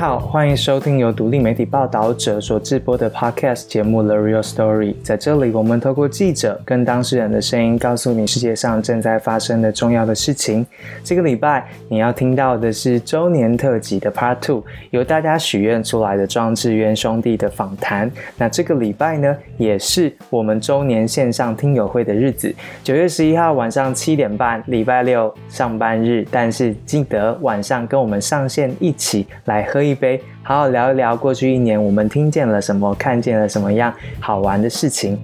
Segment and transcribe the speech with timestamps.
[0.00, 4.94] 好，欢迎收听由独立媒体报道者所制播的 Podcast 节目《The Real Story》。
[5.02, 10.66] 在这里，我们透过记者跟当事人的声音，告诉你世界上正在发生的重要的事情。
[11.04, 18.10] 这个礼拜你要听到的是周年特辑的 Part Two，由大家许愿出来的庄智渊兄弟的访谈。
[18.38, 22.50] 那这个礼拜呢，也是我们周年线上听友会的日子，
[22.82, 35.18] 九月十一号晚上七点半，礼拜六上班日，但是记得晚上跟我们上线一起来喝一一杯，好好聊一聊过去一年我们听见了什么，看见了什么样好玩的事情。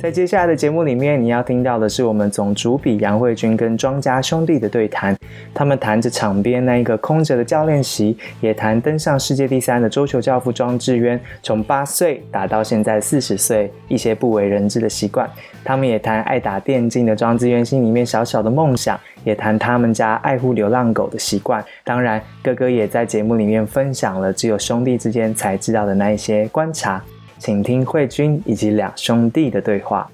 [0.00, 5.14] 在接下来的节目里面，你要听到的是我们总主笔杨慧君跟庄家兄弟的对谈。
[5.52, 15.28] 他们谈着场边那一个空着的教练席，也谈登上世界第三的桌球教父庄智渊，从八岁打到现在四十岁，一些不为人知的习惯。
[15.62, 21.62] 他们也谈爱打电竞的庄智渊心里面小小的梦想，也谈他们家爱护流浪狗的习惯。
[21.84, 27.04] 当然，哥哥也在节目里面分享了只有兄弟之间才知道的那一些观察。
[27.40, 30.10] 请听慧君以及两兄弟的对话。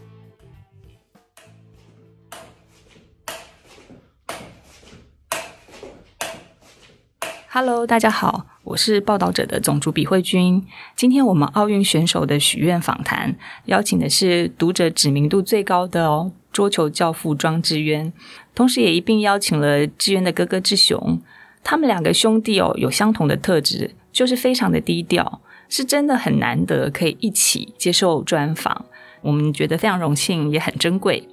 [7.49, 10.65] Hello，大家好，我是报道者的总主笔慧君。
[10.95, 18.13] 今天我们奥运选手的许愿访谈，邀请的是读者知名度最高的哦，桌球教父庄智渊，
[18.55, 21.21] 同时也一并邀请了智渊的哥哥智雄。
[21.65, 28.87] 他们两个兄弟哦，有相同的特质，就是非常的低调，是真的很难得可以一起接受专访。
[29.23, 31.27] 我们觉得非常荣幸，也很珍贵。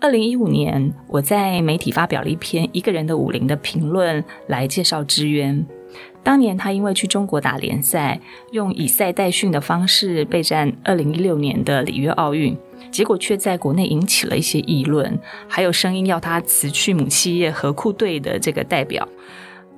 [0.00, 5.64] 二零一五年，我在媒体发表了一篇《一个人的武林》的评论，来介绍智渊。
[6.24, 8.20] 当年他因为去中国打联赛，
[8.52, 12.56] 用以赛代训的方式备战二零一六年的里约奥运，
[12.90, 19.06] 结果却在国内引起了一些议论，还有声音要他辞去母企业和库队的这个代表。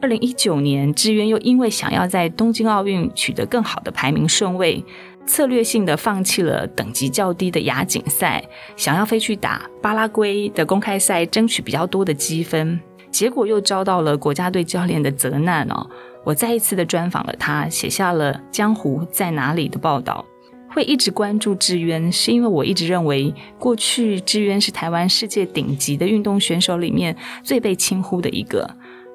[0.04, 4.84] 二零一九年，智渊又因为想要在东京奥运取得更好的排名顺位。
[5.24, 8.44] 策略性的放弃了等级较低的亚锦赛，
[8.76, 12.78] 想要飞去打巴拉圭的公开赛，争取比较多的积分，
[13.10, 15.88] 结果又遭到了国家队教练的责难哦。
[16.22, 20.22] 我再一次的专访了他，写下了《江湖在哪里》的报道。
[20.68, 28.68] 会一直关注智渊，是因为我一直认为，过去智渊是台湾世界顶级的运动选手里面最被轻忽的一个。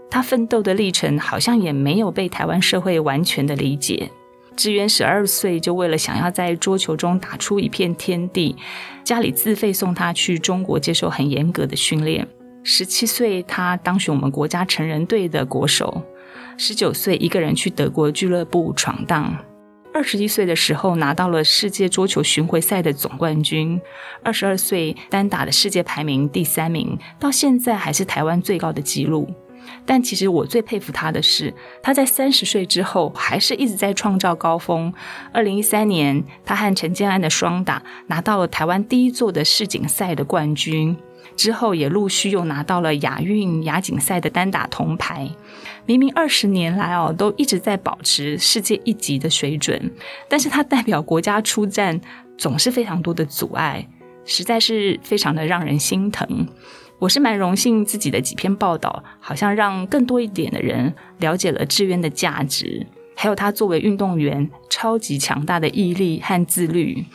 [0.10, 4.10] 他奋斗的历程，好像也没有被台湾社会完全的理解。
[4.56, 8.56] 智渊十二岁就为了想要在桌球中打出一片天地，
[9.04, 12.28] 家里自费送他去中国接受很严格的训练。
[12.64, 16.02] 十七岁，他当选我们国家成人队的国手。
[16.58, 19.34] 十九岁，一个人去德国俱乐部闯荡。
[19.94, 23.80] 二十一岁的时候，拿到了世界桌球巡回赛的总冠军。
[24.24, 29.28] 二十二岁，单打的世界排名第三名，到现在还是台湾最高的纪录。
[29.86, 34.94] 但其实我最佩服他的是，他在三十岁之后还是一直在创造高峰。
[35.34, 40.96] 二零一三年，他和陈建安的双打拿到了台湾第一座的世锦赛的冠军，
[41.36, 45.30] 之后也陆续又拿到了亚运、亚锦赛的单打铜牌。
[45.86, 49.92] 明明二十年来哦，都一直在保持世界一级的水准，
[50.28, 52.00] 但是他代表国家出战
[52.38, 53.88] 总是非常多的阻碍，
[54.24, 56.48] 实在是非常的让人心疼。
[57.00, 67.06] 我是蛮荣幸自己的几篇报道，好像让更多一点的人了解了志渊的价值，还有他作为运动员超级强大的毅力和自律。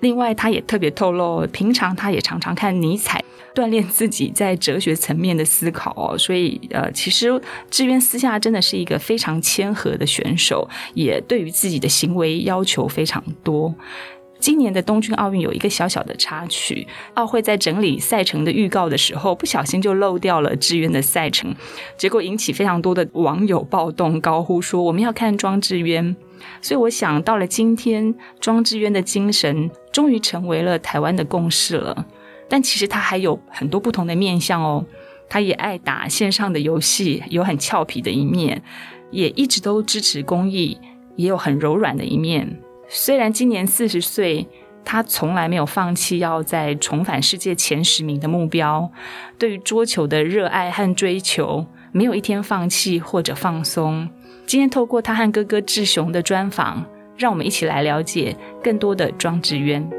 [0.00, 3.24] 另外，他也特别透露，平常他也常常看尼采，
[3.54, 6.16] 锻炼自己在哲学层面的思考。
[6.18, 7.40] 所以，呃，其实
[7.70, 13.74] 志渊私下真的是一个非常谦和的选手，也对于自己的行为要求非常多。
[14.44, 21.54] 今年的东京奥运有一个小小的插曲，奥会在整理赛程的预告的时候，不小心就漏掉了志渊的赛程，
[21.96, 26.14] 结果引起非常多的网友暴动，高呼说我们要看庄智渊。
[26.60, 32.04] 所以我想到了今天，庄智渊的精神终于成为了台湾的共识了。
[32.46, 34.84] 但其实他还有很多不同的面相哦，
[35.26, 38.62] 他也爱打线上的游戏，有很俏皮的一面，
[39.10, 40.76] 也一直都支持公益，
[41.16, 42.60] 也有很柔软的一面。
[42.96, 44.46] 虽然今年四十岁，
[44.84, 48.88] 他从来没有放弃要在重返世界前十名的目标。
[49.36, 54.08] 对于桌球的热爱和追求，没有一天放弃或者放松。
[54.46, 56.86] 今天透过他和哥哥志雄的专访，
[57.16, 59.90] 让我们一起来了解更多的庄智渊。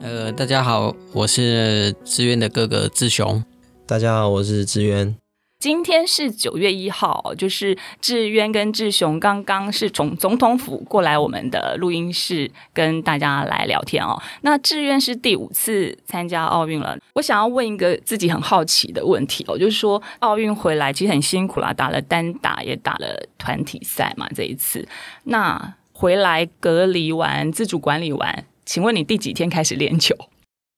[0.00, 3.44] 呃，大家好，我是志渊的哥哥志雄。
[3.86, 5.19] 大家好，我是志渊。
[5.60, 14.18] 今天是九月一号，就是志渊跟志雄刚刚是从总统府过来我们的录音室跟大家来聊天哦。
[14.40, 24.88] 那志渊是第五次参加奥运了，我想要问一个自己很好奇的问题哦，就是说奥运回来其实很辛苦啦，打了单打也打了团体赛嘛，这一次
[25.24, 30.16] 那回来隔离完自主管理完，请问你第几天开始练球？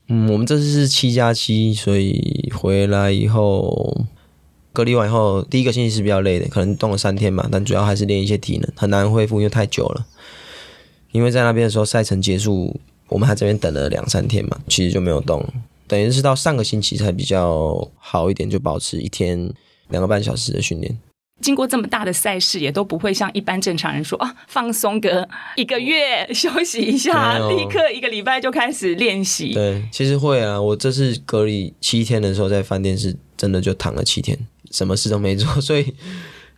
[0.09, 4.07] 嗯，我们这次是七加七，所以回来以后。
[4.73, 10.07] 隔离完以后，第一个星期是比较累的，可能动了三天吧，但主要还是练一些体能，很难恢复，因为太久了。
[11.11, 15.47] 因为在那边的时候，赛程结束，我们还这边等了两三天嘛，其实就没有动，
[15.87, 19.53] 等于是到上个星期才比较好一点，就保持一天
[19.91, 20.99] 两个半小时的训练。
[21.43, 29.53] 经过这么大的赛事，也都不会像一般正常人说啊，放松个一个月休息一下， 立刻一个礼拜就开始练习。
[29.53, 34.39] 对，其实会啊，我这次隔离七天的时候，在饭店是真的就躺了七天。
[34.73, 35.95] 什么事都没做， 所以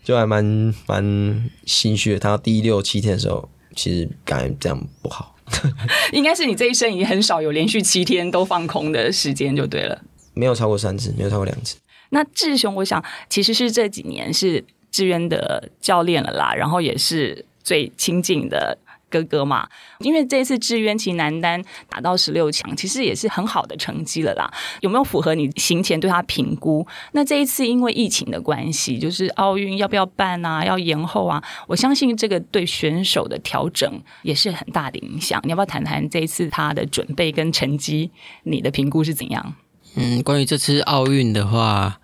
[0.03, 2.19] 就还蛮蛮心虚的。
[2.19, 3.47] 他第六七天的时候，
[3.77, 5.37] 其实感觉这样不好。
[6.13, 10.01] 应该是你这一生已经很少有连续七天都放空的时间，就对了。
[10.33, 11.77] 没有超过三次，没有超过两次。
[12.09, 18.79] 那志雄，我想其实是这几年是志渊的教练了啦，然后也是最亲近的。
[19.15, 19.69] 哥哥嘛，
[20.01, 24.53] 因为这次志愿其男单打到十六强，其实也是很好的成绩了啦。
[24.81, 26.85] 有没有符合你行前对他评估？
[27.13, 30.65] 那这一次因为疫情的关系，就是奥运要不要办啊？
[30.65, 31.41] 要延后啊？
[31.69, 35.41] 我相信这个对选手的调整也是很大的影响。
[35.45, 38.11] 你要不要谈谈这一次他的准备跟成绩？
[38.43, 39.55] 你的评估是怎样？
[39.95, 42.01] 嗯，关于这次奥运的话，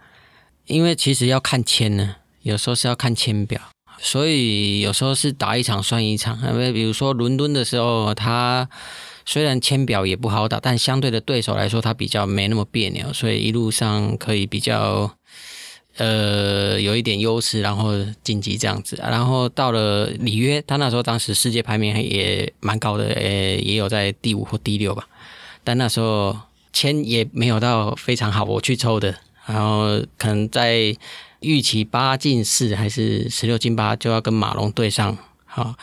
[0.66, 3.60] 因为其实要看签呢，有时候是要看签表。
[4.02, 8.66] 所以有时候是打一场算一场，因为比如说伦敦的时候，他
[9.26, 15.14] 虽然签表也不好打，但相对的对手来说，他比较没那么别扭，所以一路上可以比较
[15.98, 17.92] 呃有一点优势，然后
[18.24, 18.96] 晋级这样子。
[18.96, 25.06] 然后到了里约，他那时候当时世界排名也蛮高的，呃，也有在第五或第六吧。
[25.62, 26.34] 但那时候
[26.72, 29.14] 签也没有到非常好，我去抽的，
[29.46, 30.96] 然后可能在。
[31.40, 35.16] 预期八进四还是十六进八就要跟马龙对上，
[35.46, 35.74] 好，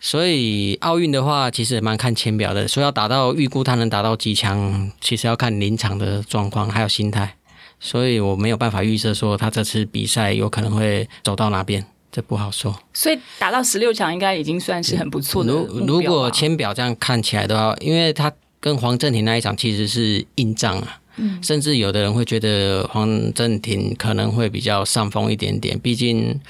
[0.00, 7.36] 所以奥运的话其实蛮看签表的，说要达到预估他能达到几强，其实要看临场的状况还有心态，
[7.78, 12.76] 所以我没有办法预测说他这次比赛有可能会走到哪边，这不好说。
[12.92, 15.52] 所以打到十六强应该已经算是很不错的。
[15.52, 20.98] 如如果签表这样看起来的话，因为他跟黄镇廷那一场其实是硬仗啊。
[21.42, 26.40] 甚至有的人会觉得黄镇廷可能会比较上风一点点，毕竟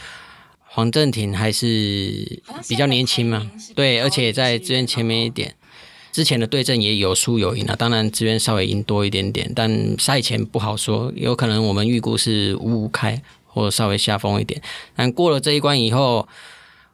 [0.64, 3.50] 黄镇廷还是比较年轻嘛。
[3.75, 5.55] 对，而且在资源前面一点，
[6.12, 7.76] 之前的对阵也有输有赢啊。
[7.76, 14.61] 当然资源稍微赢多一点点，但赛前不好说，有可能我们预估是五五开或稍微下风一点。
[14.94, 16.29] 但过了这一关以后。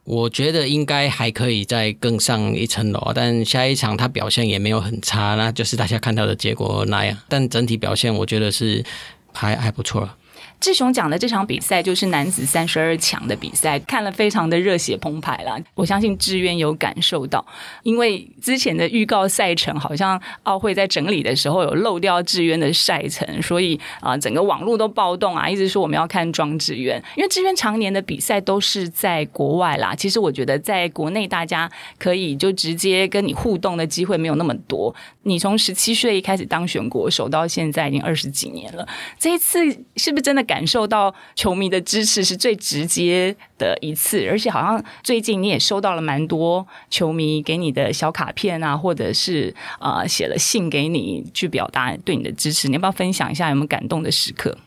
[0.09, 7.15] 我觉得应该还可以再更上一层楼，但下一场他表现也没有很差，那就是大家看到的结果那样。
[7.27, 8.83] 但整体表现，我觉得是
[9.31, 10.15] 还还不错了。
[10.59, 15.57] 志雄讲的这场比赛就是男子三十二强的比赛，看了非常的热血澎湃了。
[15.73, 17.45] 我相信志渊有感受到，
[17.83, 29.95] 因为之前的预告赛程好像奥会在整理的时候有漏掉志渊的赛程，所以啊，整个网络都暴动啊，一直说我们要看庄志渊，因为志渊常年的比赛都是在国外啦。
[29.95, 34.93] 其实我觉得在国内大家可以就直接跟你互动的机会没有那么多。
[35.23, 38.85] 你从十七岁一开始当选国手到现在已经二十几年了，
[39.17, 39.59] 这一次
[39.95, 40.48] 是不是真的？
[40.49, 54.57] 感受到球迷的支持是最直接的一次，而且好像最近你也收到了蛮多球迷给你的小卡片啊，或者是呃写了信给你去表达对你的支持，你要不要分享一下有没有感动的时刻？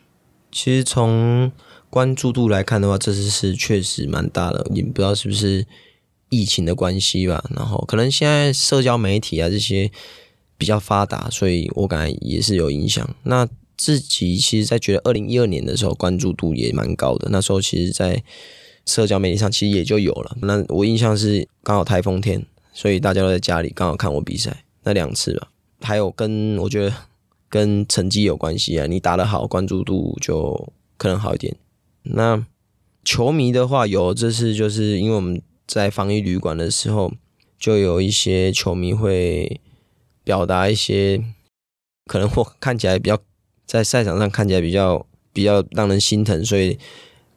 [0.53, 1.51] 其实从
[1.91, 5.67] 关注度来看的话，这次是确实蛮大的，也不知道是不是
[6.29, 7.43] 疫情的关系吧。
[7.57, 9.91] 然后可能现在社交媒体啊这些
[10.57, 13.05] 比较发达，所以我感觉也是有影响。
[13.25, 13.49] 那
[13.83, 17.29] 自己其实，在觉得二零一二年的时候，关注度也蛮高的。
[17.33, 18.23] 那时候，其实，在
[18.87, 20.37] 社交媒体上，其实也就有了。
[20.43, 25.51] 那我印象是刚好台风天，所以大家都在家里，刚好看我比赛那两次吧。
[25.81, 26.95] 还有跟我觉得
[27.49, 31.57] 跟成绩有关系啊，你打得好，关注度就可能好一点。
[32.05, 32.47] 那
[33.03, 37.12] 球迷的话，有这次就是因为我们在防疫旅馆的时候，
[37.59, 39.61] 就有一些球迷会
[40.23, 41.21] 表达一些
[42.07, 43.19] 可能我看起来比较。
[43.66, 46.78] 在赛场上看起来比较比较让人心疼，所以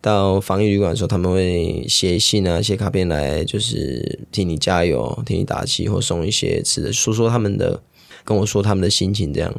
[0.02, 7.82] 到防疫旅馆的时候，他们会写信啊、写卡片来，就是替你加油、替你打气，或送一些吃的，说说他们的，
[8.24, 9.34] 跟我说他们的心情。
[9.34, 9.54] 这样，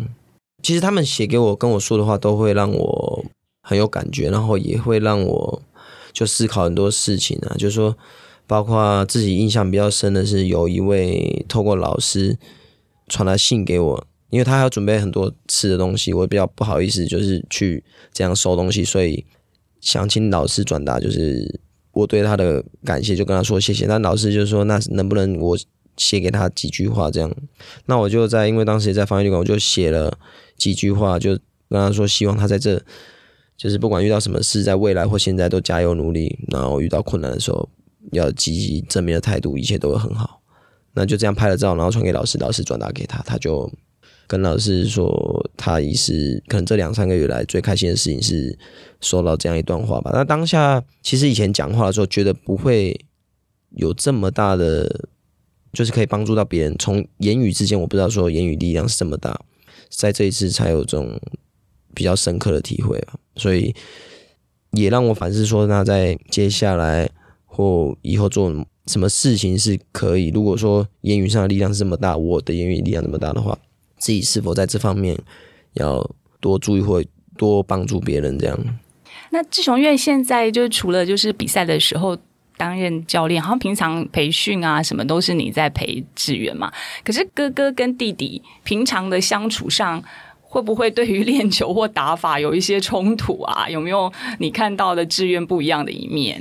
[0.63, 3.25] 其实他们写给我跟我说的话，都会让我
[3.63, 5.63] 很有感觉，然后也会让我
[6.13, 7.97] 就思考很多事情啊，就是说，
[8.47, 12.39] 包括自己印象比较深的是，有一位透过老师
[13.09, 19.25] 传来信给我，因为他要准备很多吃的东西，我比较不好意思，就是去这样收东西，所以
[19.81, 21.61] 想请老师转达，就是
[21.93, 23.87] 我对他的感谢，就跟他说谢谢。
[23.87, 25.59] 但老师就说，那能不能我
[25.97, 27.35] 写给他几句话这样？
[27.87, 30.19] 那我就在，因为当时也在防疫旅馆，我就写了
[30.57, 31.31] 几句话，就
[31.69, 32.83] 跟他说，希望他在这。
[33.59, 37.67] 就是不管遇到什么事，在未来或现在都加油努力，然后遇到困难的时候
[38.13, 40.43] 要积极正面的态度，一切都会很好。
[40.93, 43.73] 那就这样拍了照，然后传给老师，老师转达给他，他就
[44.27, 48.59] 跟老师说，他也是可能这两三个月来最开心的事情是
[49.01, 50.11] 收到这样一段话吧。
[50.13, 52.99] 那当下其实以前讲话的时候，觉得不会
[53.71, 55.09] 有这么大的，
[55.73, 56.75] 就是可以帮助到别人。
[56.79, 59.41] 从言语之间，我不知道说言语力量是这么大，
[59.89, 61.21] 在这一次才有这种。
[61.95, 63.75] 比较深刻的体会吧，所以
[64.73, 67.09] 也让我反思说，那在接下来
[67.47, 68.53] 或以后做
[68.87, 70.29] 什么事情是可以？
[70.29, 73.59] 如果说言语上的力量是这么大，我的言语力量这么大的话，
[73.99, 75.19] 自己是否在这方面
[75.75, 76.09] 要
[76.41, 77.03] 多注意或
[77.37, 78.39] 多帮助别人？
[78.39, 78.59] 这样。
[79.31, 82.17] 那志雄院现在就除了就是比赛的时候
[82.57, 86.73] 担任教练，好像平常培训啊什么都是你在陪志远嘛。
[87.05, 90.03] 可是哥哥跟弟弟平常的相处上。
[90.49, 93.69] 会不会对于练球或打法有一些冲突啊？
[93.69, 96.41] 有没有你看到的志愿不一样的一面？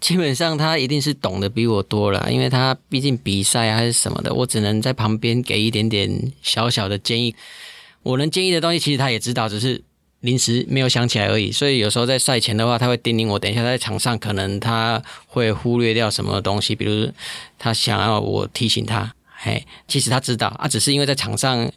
[0.00, 7.34] 基本上他一定是懂得比我多了，因为他毕竟比赛还是什么的，我只能在旁边给一点点小小的建议。
[8.02, 9.82] 我能建议的东西，其实他也知道，只是
[10.20, 11.52] 临时没有想起来而已。
[11.52, 17.12] 所以有时候在赛前的话，他会叮咛我，等一下在场上可能他会忽略掉什么东西，比如
[17.58, 19.14] 他想要我提醒他。
[19.36, 21.70] 嘿，其实他知道啊，只是因为在场上。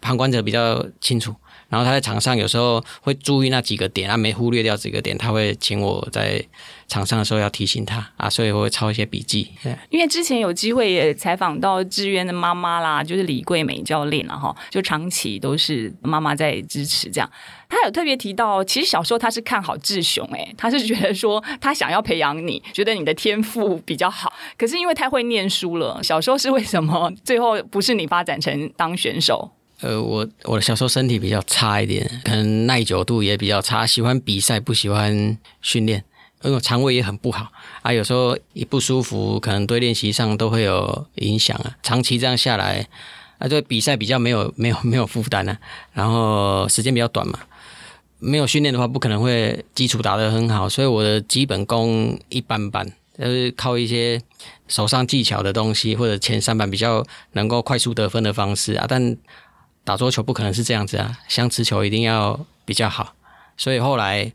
[0.00, 1.34] 旁观者比较清楚，
[1.68, 6.42] 然后他在场上有时候会注意那几个点，他没忽略掉几个点，他会请我在
[6.86, 9.50] 场上的时候要提醒他啊，所以我会抄一些笔记。
[9.90, 17.30] 因为之前有机会也采访到志渊的妈妈啦，就是李桂美教练了哈，就长期都是妈妈在支持这样。
[17.68, 29.52] 他有特别提到，其实小时候他是看好志雄，诶，他是觉得说他想要培养你，觉得你的天赋比较好，可是因为太会念书了，小时候是为什么最后不是你发展成当选手？
[29.80, 36.02] 呃，我我的小时候身体比较差一点，可能耐久度也比较差，喜欢比赛不喜欢训练，
[36.42, 37.46] 因为我肠胃也很不好
[37.82, 41.76] 啊，有时候一不舒服，可能对练习上都会有影响啊。
[41.80, 42.88] 长期这样下来，
[43.38, 45.56] 啊，对比赛比较没有没有没有负担啊，
[45.92, 47.38] 然后时间比较短嘛，
[48.18, 52.84] 没有训练的话，不可能会基础打得很好，所以我的基本功一般般，
[53.16, 54.20] 就是靠一些
[54.66, 59.16] 手上技巧的东西或者前三板比较能够快速得分的方式啊，但。
[59.88, 63.14] 打桌球不可能是这样子啊，相持球一定要比较好，
[63.56, 64.30] 所以后来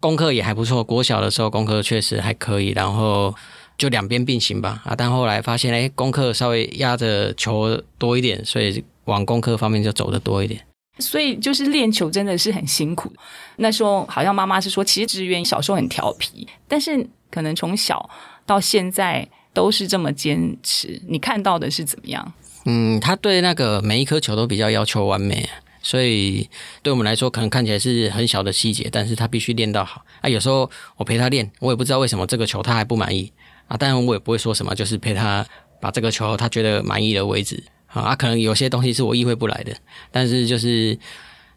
[0.00, 0.82] 功课也还不错。
[0.82, 3.34] 国小的时候功课确实还可以，然后
[3.76, 4.94] 就两边并行吧啊。
[4.96, 10.58] 但后来发现，哎，功课稍微压着球多一点，所以往功课方面就走的多一点。
[11.00, 13.12] 所以就是练球真的是很辛苦。
[13.56, 18.08] 那时候好像妈妈是说，其实志愿小时候很调皮，但是可能从小
[18.46, 20.98] 到现在都是这么坚持。
[21.06, 22.32] 你看到的是怎么样？
[22.64, 25.48] 嗯，他对那个每一颗球都比较要求完美，
[25.82, 26.48] 所以
[26.82, 30.28] 对我们来说可能看起来是很小的细节，但是他必须练到好啊。
[30.28, 33.30] 有时候我陪他练，我也不知道为什么这个球他还不满意
[33.68, 35.46] 啊，但我也不会说什么，就是陪他
[35.80, 38.16] 把这个球他觉得满意的为止啊。
[38.16, 39.76] 可能有些东西是我意会不来的，
[40.10, 40.98] 但是就是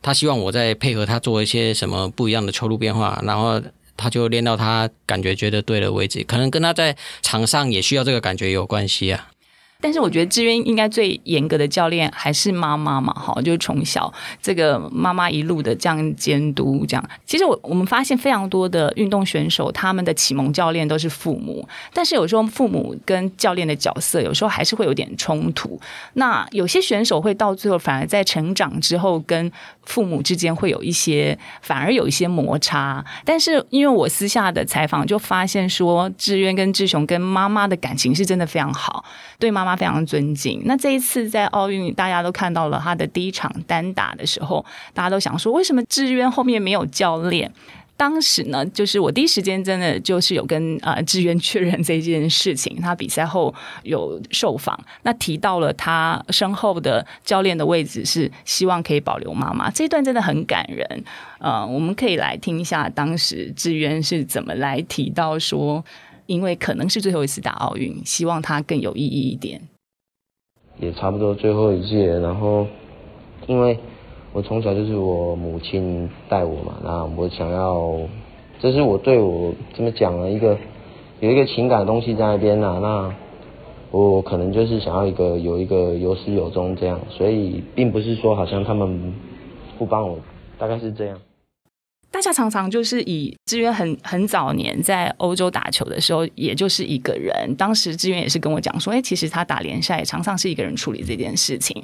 [0.02, 3.62] 他希望我在配合他做一些什么不一样的球路变化，然后
[3.96, 9.30] 他就练到他感觉觉得对的位置，可能跟他在场上也需要这个感觉有关系啊。
[9.80, 17.10] 但是我觉得志渊应该最严格的教练还是妈妈嘛，哈，就是从小这个妈妈一路的这样监督，这样。
[17.28, 25.80] 其实我我们发现非常多的运动选手，他们的启蒙教练都是父母，但是有时候父母跟教练的角色有时候还是会有点冲突。
[26.14, 29.52] 那有些选手会到最后反而在成长之后跟
[29.84, 33.06] 父母之间会有一些反而有一些摩擦。
[33.24, 39.06] 但是因为我私下的采访就发现说，志渊跟志雄跟妈妈的感情是真的非常好，
[39.38, 39.67] 对妈。
[39.68, 40.62] 妈非常尊敬。
[40.66, 47.52] 那这一次在奥运，大家都看到了他的第一场单打的时候，大家都想说，为什么志渊后面没有教练？
[47.98, 52.80] 当时呢，就是我第一时间真的就是有跟啊志渊确认这件事情。
[52.80, 59.72] 他比赛后有受访，那提到了他身后的教练的位置是希望可以保留妈妈。
[59.72, 61.04] 这一段真的很感人。
[61.40, 65.84] 呃，我们可以来听一下当时志渊是怎么来提到说。
[66.28, 69.62] 因为可能是最后一次打奥运，希望它更有意义一点。
[70.80, 72.68] 也差不多最后一届，然后
[73.48, 73.80] 因为
[74.32, 77.98] 我从小就是我母亲带我嘛，那我想要，
[78.60, 80.30] 这是我对我怎么讲呢？
[80.30, 80.56] 一个
[81.20, 83.16] 有一个情感的东西在那边呐，那
[83.90, 89.16] 我可能就是想要一个有一个有始有终这样，所以并不是说好像他们
[89.80, 90.20] 不帮我，
[90.60, 91.18] 大概是这样。
[92.10, 97.54] 大家常常就是以志渊很很早年在欧洲打球的时候，也就是一个人。
[97.56, 101.84] 当时志渊也是跟我讲说，哎，其实他打联赛常常是一个人处理这件事情。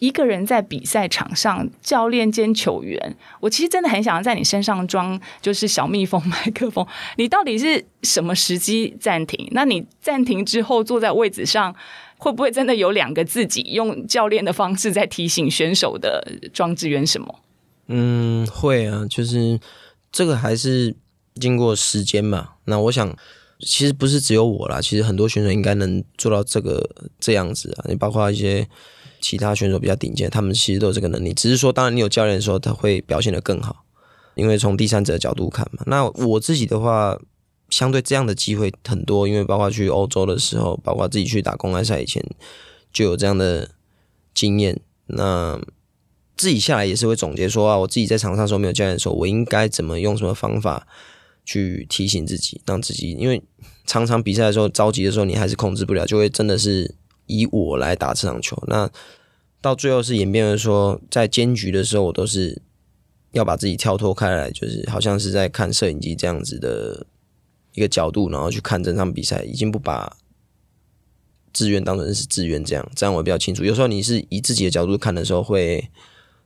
[0.00, 6.86] 一个人在比赛场上，教练兼球员，我其实真的很想要在你身上装就是小蜜蜂 麦克风。
[7.16, 9.48] 你到底是什么时机暂停？
[9.52, 11.74] 那你暂停之后坐在位置上，
[12.18, 17.40] 会不会真的有两个自己用教练的方式在提醒选手的装置员什么？
[17.88, 19.60] 嗯，会啊，就是
[20.10, 20.96] 这个还是
[21.40, 22.50] 经过时间嘛。
[22.64, 23.14] 那我想，
[23.60, 26.88] 其实不是只有我啦，其实很多选手应该能做到这个
[27.20, 27.84] 这样子啊。
[27.88, 28.66] 你包括一些
[29.20, 31.34] 其他选手比较顶尖，他们其实都有这个能力。
[31.34, 33.84] 只是说，当然你有教练的时候，他会表现得更好，
[34.34, 35.82] 因为从第三者的角度看嘛。
[35.86, 37.18] 那我自己的话，
[37.70, 42.24] 相对这样的机会很多，因为包括去欧洲的时候，包括自己去打公开赛以前，
[42.92, 43.70] 就有这样的
[44.32, 44.80] 经验。
[45.06, 45.60] 那
[46.36, 50.86] 自己下来也是会总结说啊，我自己在场上时候没有教练的时候，我应该怎么用什么方法
[51.44, 53.40] 去提醒自己，让自己，因为
[53.86, 58.60] 常常比赛的时候着急的时候，你还是控制不了，就会真的是以我来打这场球。
[58.66, 58.90] 那
[59.60, 62.60] 到最后是演变为说，在监局的时候，我都是
[63.30, 67.06] 要把自己跳脱开来，就是好像是在看摄影机这样子的
[67.74, 70.16] 一个角度，然后去看整场比赛，已经不把
[71.52, 73.62] 志愿当成是志愿这样，这样我比较清楚。
[73.62, 75.88] 有时候你是以自己的角度看的时候，会。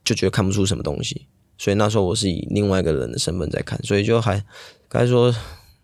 [0.08, 1.26] 就觉得看不出什么东西，
[1.58, 4.42] 所以那时候我是以另外一个人的身份在看，所以就还
[4.88, 5.34] 该说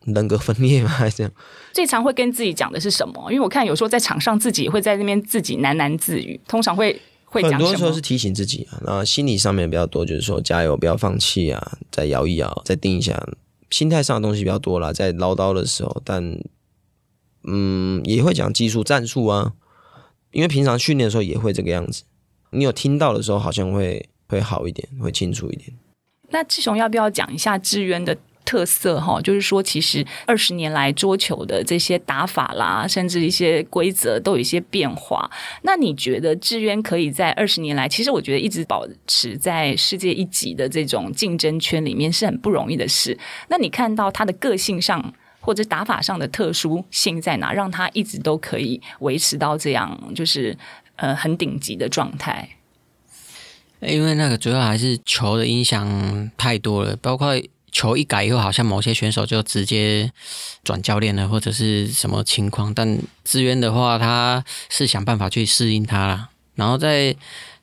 [0.06, 0.88] 人格分裂吗？
[0.88, 1.32] 还是这样？
[1.74, 3.30] 最常会跟自己讲的是什么？
[3.30, 13.22] 因为我看有时候在场上自己会在那边自己喃喃自语，通常会会讲很多时候是提醒自己啊，那心理上面比较多，就是说加油，不要放弃啊，再摇一摇，再定一下。
[13.68, 16.38] 心态上的东西比较多啦，在唠叨的时候，但
[17.46, 19.52] 嗯，也会讲技术战术啊，
[20.32, 22.04] 因为平常训练的时候也会这个样子。
[22.52, 24.08] 你有听到的时候，好像会。
[24.28, 25.70] 会好一点，会清楚一点。
[26.30, 29.20] 那志雄要不要讲一下志渊的特色哈？
[29.20, 35.30] 就是说，其实二十年来桌球的这些打法啦，甚至一些规则都有一些变化。
[35.62, 43.16] 那你觉得志渊可以在二十年来，其实我觉得一直保持在世界一级的这种竞争圈里面是很不容易的事。
[43.48, 50.56] 那你看到他的个性上或者打法上的特殊性在哪，让他一直都可以维持到这样，就是
[50.96, 52.48] 呃很顶级的状态？
[53.86, 57.34] 因为那个主要还是球的影响太多了，包括
[57.70, 60.10] 球一改以后，好像某些选手就直接
[60.62, 62.72] 转教练了，或者是什么情况。
[62.72, 66.30] 但资源的话，他是想办法去适应他了。
[66.54, 67.16] 然后在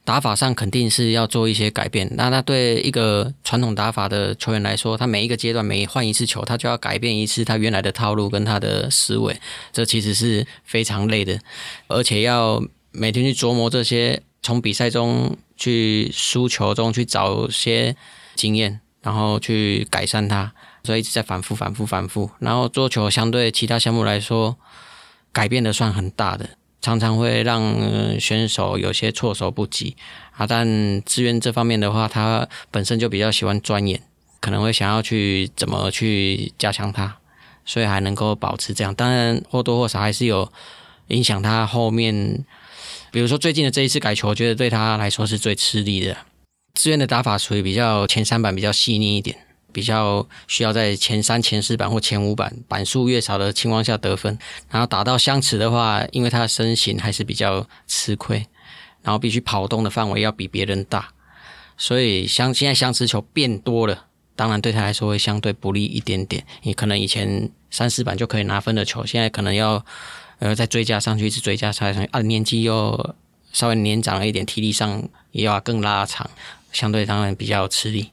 [0.03, 2.09] 打法上肯定是要做一些改变。
[2.17, 9.39] 那他对一个传统打法的球员来说，他每一个阶段每换一次球，他就要改变一次他原来的套路跟他的思维，
[9.71, 11.39] 这其实是非常累的，
[11.87, 15.37] 而且要每天去琢磨这些，从比赛中。
[15.61, 17.95] 去输球中去找些
[18.33, 20.51] 经验，然后去改善它，
[20.83, 22.31] 所以一直在反复、反复、反复。
[22.39, 24.57] 然后桌球相对其他项目来说，
[25.31, 26.49] 改变的算很大的，
[26.81, 29.95] 常常会让选手有些措手不及
[30.35, 30.47] 啊。
[30.47, 30.65] 但
[31.03, 34.01] 志愿这方面的话，他本身就比较喜欢钻研，
[34.39, 37.17] 可能会想要去怎么去加强它，
[37.63, 38.95] 所以还能够保持这样。
[38.95, 40.51] 当然或多或少还是有
[41.09, 42.43] 影响他后面。
[43.11, 46.15] 比如说最近的这一次改球，我觉得对他来说是最吃力的。
[46.73, 49.37] 志愿的打法属于比较前三板比较细腻一点，
[49.73, 54.39] 比较需要在前三、前四板或前五板板数越少的情况下得分。
[54.69, 58.45] 然后打到相持的话，因为他的身形还是比较吃亏，
[59.01, 61.09] 然后必须跑动的范围要比别人大，
[61.75, 64.05] 所以相现在相持球变多了，
[64.37, 66.45] 当然对他来说会相对不利一点点。
[66.63, 69.85] 你可能以前三四板就可以拿分的球，现在可能要。
[70.41, 73.15] 然后，再追加上去，一直追加上去，啊，年纪又
[73.53, 76.27] 稍微年长了一点，体力上也要更拉长，
[76.71, 78.09] 相对当然比较吃力。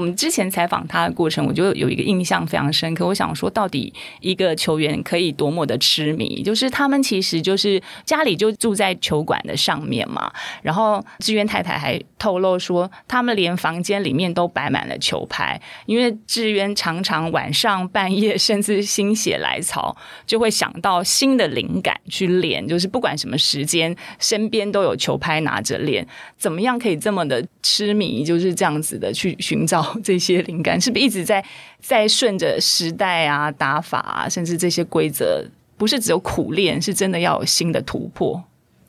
[0.00, 3.06] 我们之前采访他的过程，我就有一个印象非常深刻。
[3.06, 6.42] 我想说，到底一个球员可以多么的痴迷？
[6.42, 10.32] 就是他们其实就是家里就住在球馆的上面嘛。
[10.62, 22.66] 然后志愿太太还透露说，他们连房间里面都摆满了球拍，因为志愿常常晚上半夜甚至心血来潮，就会想到新的灵感去练。
[22.66, 26.08] 就是不管什么时间，身边都有球拍拿着练。
[26.38, 28.24] 怎么样可以这么的痴迷？
[28.24, 29.89] 就是这样子的去寻找。
[30.02, 31.44] 这些灵感是不是一直在
[31.80, 35.44] 在顺着时代啊、打法啊，甚至这些规则，
[35.76, 38.42] 不是只有苦练，是真的要有新的突破。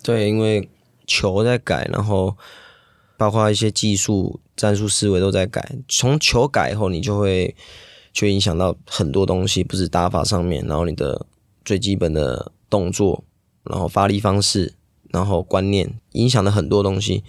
[0.04, 0.70] 对，因为
[1.06, 2.36] 球在改，然后
[3.18, 5.76] 包括一些技术、战术思维都在改。
[5.88, 7.56] 从球改以后，你就会
[8.12, 11.26] 就影响到很多东西，不是打法上面，然后你的
[11.64, 13.24] 最基本的动作，
[13.64, 14.74] 然后发力方式，
[15.12, 17.24] 然后观念，影响了很多东西。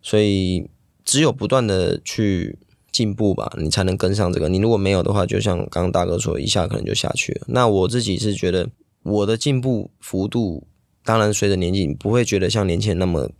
[0.00, 0.70] 所以
[1.04, 2.56] 只有不断的去
[2.92, 4.48] 进步吧，你才能跟上这个。
[4.48, 7.42] 你如果没有的话，就像刚刚大哥说，一下可能就下去了。
[7.48, 8.68] 那我自己是觉得
[9.02, 10.66] 我的进步幅度。
[11.04, 13.30] 当然，随着年纪，不会觉得像年轻人那么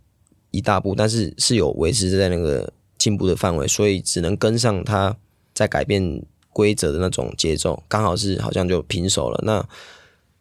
[0.49, 5.15] 一大步，但是是有维持在那个进步的范围，所以只能跟上他
[5.53, 9.39] 在改变规则的那种节奏，刚好是好像就平手了。
[9.45, 9.63] 那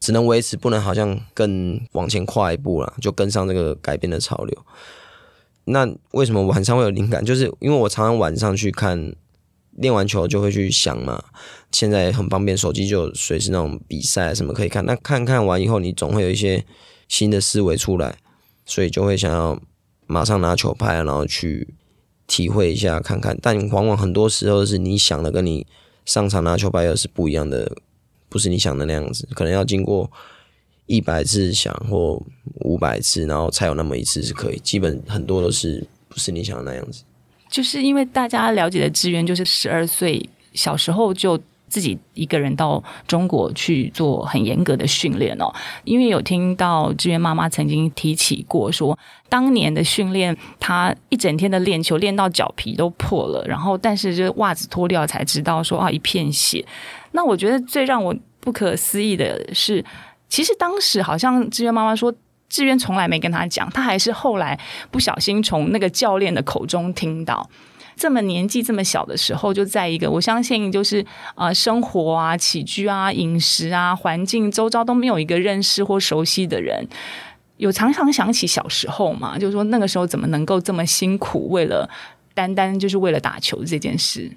[0.00, 4.64] 只能维持，不能好像更往前跨一步了，就跟上这个改变的潮流。
[5.68, 7.22] 那为什么晚上会有灵感？
[7.26, 9.14] 就是因为我常常晚上去看
[9.76, 11.22] 练完球就会去想嘛。
[11.72, 14.84] 现在很方便，手机就随时那种比赛什么可以看。
[14.84, 16.64] 那看看完以后，你总会有一些。
[17.10, 18.18] 新的思维出来，
[18.66, 19.58] 所以就会想要
[20.06, 21.72] 马上拿球拍，然后去
[22.26, 23.34] 体会一下看看。
[23.40, 25.66] 但往往很多时候是你想的跟你
[26.04, 27.74] 上场拿球拍又是不一样的，
[28.28, 29.26] 不是你想的那样子。
[29.34, 30.12] 可能要经过
[30.88, 32.20] 一百次想或
[32.62, 34.58] 五百次，然后才有那么一次是可以。
[34.58, 37.04] 基本很多都是不是你想的那样子。
[37.48, 41.40] 就是因为大家了解的资源，就是十二岁小时候就。
[41.70, 45.52] 自己一个人到中国去做很严格的训练哦，
[45.84, 48.98] 因为有听到志愿妈妈曾经提起过，说
[49.28, 56.64] 当年的训练，她一整天的练球练到脚皮都破了，然后但是就袜子脱掉才知道说啊一片血。
[57.12, 59.84] 那我觉得最让我不可思议的是，
[60.28, 62.14] 其实当时好像志愿妈妈说，
[62.48, 64.58] 志愿从来没跟他讲，他还是后来
[64.90, 67.48] 不小心从那个教练的口中听到。
[67.96, 76.86] 这么年纪这么小的时候，就在一个我相信就是啊生活啊起居啊饮食啊环境周遭都没有一个认识或熟悉的人，
[77.56, 81.90] 有常常想起小时候嘛，就是说那个时候怎么能够这么辛苦，为了
[82.34, 84.30] 单单就是为了打球这件事。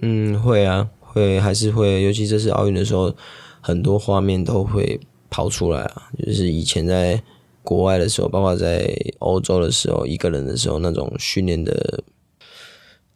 [0.00, 3.14] 嗯，会啊，会还是会，尤其这次奥运的时候，
[3.60, 4.98] 很多画面都会
[5.30, 7.22] 跑出来啊，就是以前在
[7.62, 12.02] 国外的时候，包括在欧洲的时候，一个人的时候那种训练的。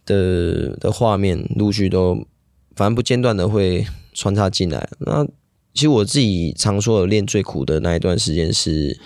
[0.05, 2.27] 的的画面陆续都，
[2.75, 4.91] 反正不间断的会穿插进来。
[4.99, 5.25] 那
[5.73, 8.99] 其实我自己常说的练最苦的那一段时间是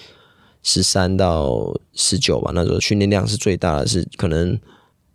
[0.62, 4.58] 十三到十九吧，那时候训练量是最大的，是可能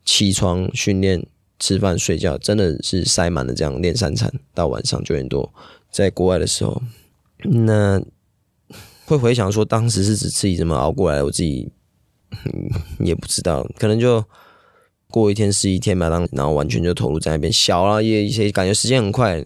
[0.06, 1.26] 起床训练、
[1.58, 5.52] 吃饭、睡觉，真的是塞满了这样练三餐到晚上九点多。
[5.90, 6.80] 在国外的时候，
[7.44, 8.02] 那
[9.06, 11.72] 会回想说当时是指自己怎么熬过来，我自己
[13.00, 14.24] 也不知道，可能就。
[15.14, 19.44] 过一天是一天吧，当然后完全就投入在那边，小了也也感觉时间很快，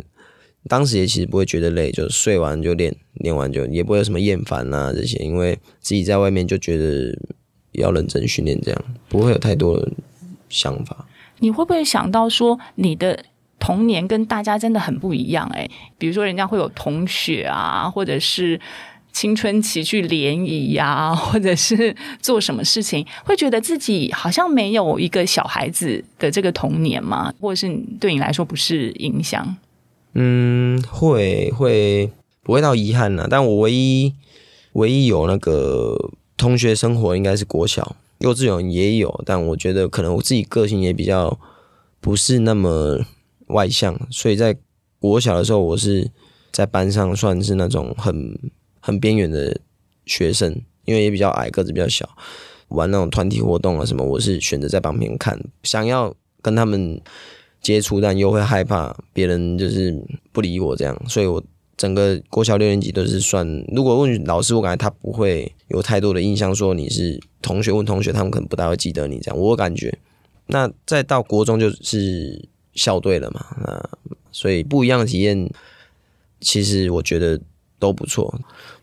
[0.70, 7.20] 当时也其实不会觉得累，就睡完就练，练完就也不会有什么厌烦啊这些，因为自己在外面就觉得
[7.72, 9.84] 要认真训练，这样不会有太多
[10.50, 11.08] 想法。
[11.40, 13.26] 你会不会想到说你的
[13.66, 15.50] 童年跟大家真的很不一样？
[15.56, 18.60] 诶，比如说人家会有同学啊，或者是。
[19.16, 27.34] 青春期去联谊呀， 或者是做什么事情，会觉得自己好像没有一个小孩子的这个童年吗？
[27.40, 29.56] 或者是对你来说不是影响？
[30.16, 32.12] 嗯，会会
[32.44, 33.26] 不会到遗憾呢？
[33.30, 34.14] 但我唯一
[34.74, 41.40] 唯一有那个同学生活应该是国小、幼稚园也有，但我觉得可能我自己个性也比较
[42.02, 43.00] 不是那么
[43.48, 44.56] 外向，所以在
[45.00, 46.10] 国小的时候，我是
[46.52, 48.38] 在班上算是那种很。
[48.88, 49.60] 很边缘的
[50.06, 52.08] 学生，因为也比较矮，个子比较小，
[52.68, 57.02] 玩那种团体活动啊什么，我是选择在旁边看，想要跟他们
[57.64, 60.00] 接触，但又会害怕别人就是
[60.32, 61.44] 不理我这样，所以我
[61.76, 69.98] 整个国小六年级都是算，如果问老师，我感觉他不会有太多的印象，说你是同学问同学，他们可能不大会记得你这样，我感觉。
[70.46, 73.90] 那再到国中就是校队了嘛，那
[74.32, 75.50] 所以不一样的体验，
[76.40, 77.42] 其实我觉得。
[77.78, 78.34] 都不错。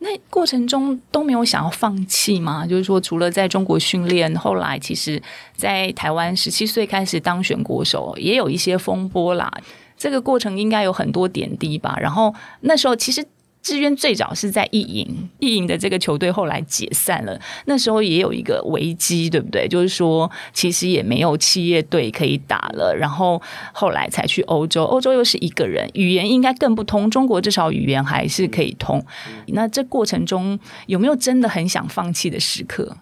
[0.00, 2.66] 那过程中都没有想要放弃吗？
[2.66, 5.20] 就是说，除了在中国训练，后来其实，
[5.56, 9.50] 在台湾十七岁开始当选国手，也有一些风波啦。
[9.96, 11.96] 这个过程应该有很多点滴吧。
[11.98, 13.26] 然后那时候其实。
[13.62, 15.06] 志愿最早是在意淫，
[15.38, 17.40] 意淫的这个球队后来解散了。
[17.66, 19.68] 那时候也有一个危机，对不对？
[19.68, 22.92] 就是说，其实也没有企业队可以打了。
[22.94, 23.40] 然后
[23.72, 27.08] 后来才去欧洲，欧洲又是一个人，语言应该更不通。
[27.08, 29.04] 中国至少语言还是可以通。
[29.48, 32.96] 那这过程中有没有真的很想放弃的时刻？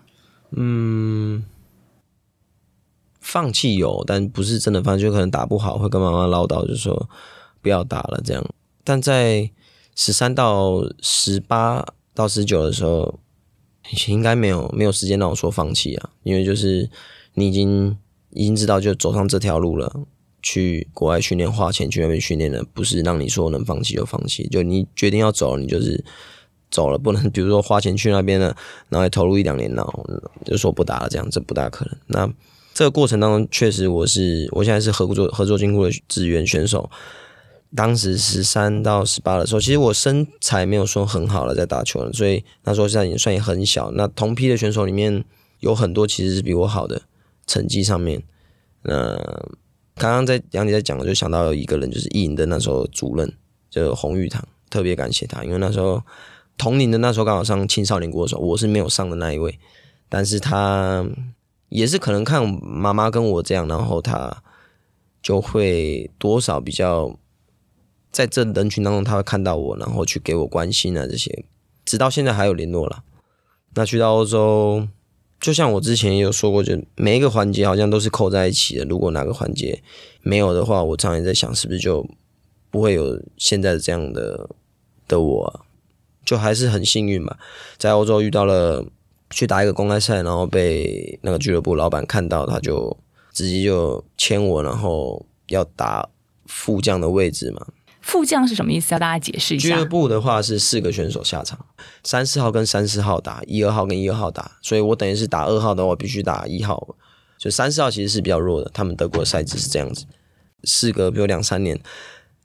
[0.57, 1.42] 嗯，
[3.20, 7.09] 放弃有，但不是真的放弃，就可能打不好，会跟妈妈唠叨，就说
[7.62, 8.44] 不要打了这样。
[8.85, 9.51] 但在
[10.03, 11.85] 十三到十八
[12.15, 13.21] 到十九的时候，
[14.09, 16.89] 应该没有没有时间让我说放弃啊，因为就是
[17.35, 17.95] 你已经
[18.31, 19.95] 已经知道就走上这条路了，
[20.41, 26.03] 去国外训练，花钱去那边训练了，不是让你说能放弃就放弃，就你决定要走了，你就是
[26.71, 28.57] 走了，不能比如说花钱去那边了，
[28.89, 30.09] 然后投入一两年，然后
[30.47, 31.95] 就说不打了，这样这不大可能。
[32.07, 32.33] 那
[32.73, 36.91] 这个过程当中，确实我是我现在是合作合作金库的职员选手。
[37.76, 43.92] 当时十三到十八的时候，其实我身材没有说很好了，在打球了，所以那时候现在已经算也很小。
[43.92, 45.24] 那同批的选手里面
[45.61, 47.02] 有很多其实是比我好的
[47.46, 48.20] 成绩上面。
[48.83, 49.14] 那
[49.94, 53.33] 刚刚在杨姐在讲，就想到有一个人，就是艺营的那时候主任，
[53.70, 56.02] 就洪玉堂，特别感谢他，因为那时候
[56.59, 59.56] 同龄的那时候刚好上青少年国手，我是没有上的那一位，
[60.09, 61.06] 但是他
[61.68, 64.42] 也是可能看妈妈跟我这样，然后他
[65.22, 67.16] 就会多少比较。
[68.12, 71.44] 在这人群当中，他会看到我，然后去给我关心啊，这些，
[71.85, 73.05] 直到现在还有联络了。
[73.75, 74.88] 那去到欧洲，
[75.40, 78.85] 就像我之前也有说过，就每一个环节好像都是扣在一起的。
[78.85, 79.83] 如果哪个环节
[80.23, 82.05] 没有的话，我常常在想，是不是就
[82.70, 84.51] 不会有现在的这样的
[85.07, 85.64] 的我？
[86.25, 87.38] 就还是很幸运吧，
[87.79, 88.85] 在欧洲遇到了
[89.31, 92.96] 去打一个公开赛，然后被那个俱乐部老板看到，他就
[93.33, 96.09] 直接就签我，然后要打
[96.46, 97.66] 副将的位置嘛。
[98.11, 98.92] 副将是什么意思？
[98.92, 99.68] 要大家解释一下。
[99.68, 101.64] 俱乐部的话是四个选手下场，
[102.03, 106.96] 三四号跟三四号打，一二号跟一二号打，所以我等于是打二号的话，我必须打一号。
[107.38, 110.05] 所以三四号其实是比较弱的，他们德国赛制是这样子。
[110.64, 111.81] 事隔比如两三年，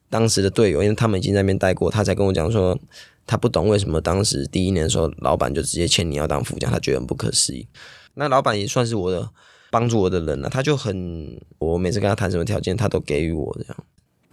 [0.08, 2.78] 当时的队友，因为他们已经在那边待过，他才跟我讲说，
[3.25, 7.67] 他不懂为什么当时第一年的时候，老板就直接签你要当副将，他觉得很不可思议。
[8.13, 9.28] 那老板也算是我的
[9.71, 13.78] 帮助我的人了，他就很，我每次跟他谈什么条件，他都给予我这样。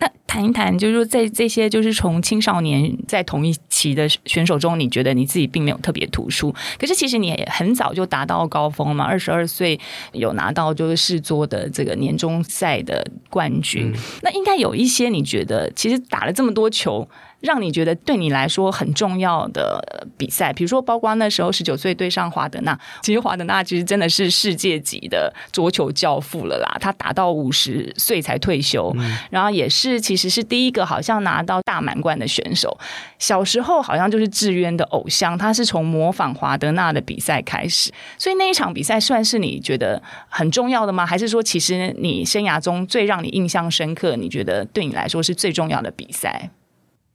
[0.02, 9.78] 那谈一谈，就是说，在这些就是从青少年在同一期的选手中，你觉得你自己并没有特别突出，可是其实你也很早就达到高峰嘛，二十二岁
[10.12, 17.08] 有拿到就是世桌的这个年终赛的冠军，那应该有一些你觉得其实打了这么多球。
[17.42, 26.76] 让你觉得对你来说很重要的比赛，比如说，包括那时候十九岁对上华德纳，其实华德纳其实真的是世界级的桌球教父了啦。
[26.80, 28.94] 他打到五十岁才退休，
[29.30, 32.78] 然后也是其实是第一个好像拿到大满贯的选手。
[33.18, 41.04] 小时候好像就是志渊的偶像，他是从模仿华德纳的比赛开始，所以那一场比赛算是你觉得很重要的吗？
[41.04, 46.50] 还是说，其实你生涯中最让你印象深刻，你觉得对你来说是最重要的比赛？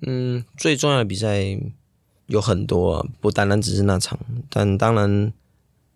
[0.06, 1.60] 嗯，最重要的比赛
[2.28, 4.20] 有很多，不单单只是那场。
[4.50, 5.34] 但当然，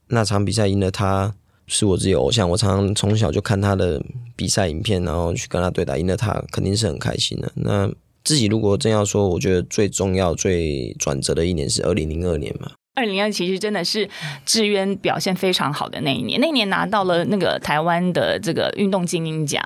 [0.08, 1.36] 那场比赛赢了他，
[1.68, 2.50] 是我自己偶像。
[2.50, 4.04] 我常常从小就看他的
[4.36, 7.52] 比赛影片，然后去跟他对打，赢了他，肯定是很开心的。
[7.54, 7.92] 那
[8.24, 12.72] 自己如果真要说，我觉得最重要、最转折的一年是二零零二年嘛。
[12.96, 14.10] 二零二其实真的是
[14.46, 19.64] 志渊表现非常好的那一年，那一年拿到了那个台湾的这个运动精英奖。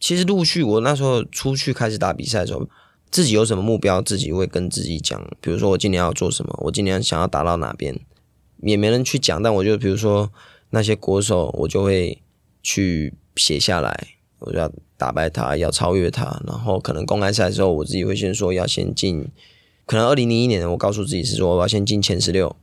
[0.00, 2.66] 其实陆续我那时候出去开始打比赛的时候。
[3.10, 5.18] 自己有什么目标，自己会跟自己讲。
[5.40, 7.98] 比如说，我今年要做什么，我今年想要达到哪边，
[8.62, 9.42] 也没人去讲。
[9.42, 10.30] 但我就比如说
[10.70, 12.20] 那些国手，我就会
[12.62, 14.08] 去写下来，
[14.40, 16.42] 我就要打败他，要超越他。
[16.46, 19.26] 然后可能公开赛的时候，我自己会先说要先进。
[19.86, 22.54] 可能二零零一年，我告诉自己是说我要先进前十六，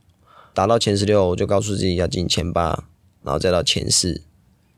[0.52, 2.84] 达到前十六，我就告诉自己要进前八，
[3.22, 4.22] 然后再到前四。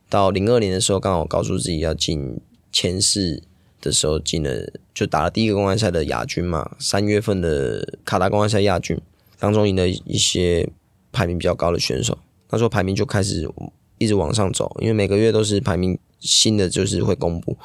[0.09, 3.43] 到零二年的时候，刚好告诉自己要进前四。
[3.81, 6.77] 的时候进了，就打了第一个公开赛的亚军嘛。
[6.79, 9.01] 三月份的卡达公开赛亚军
[9.39, 10.69] 当中赢了一些
[11.13, 12.19] 排名比较高的选手，
[12.51, 13.49] 那时候排名就开始
[13.99, 17.57] 一直往上走，因为每个月都是排名新的就是会公布，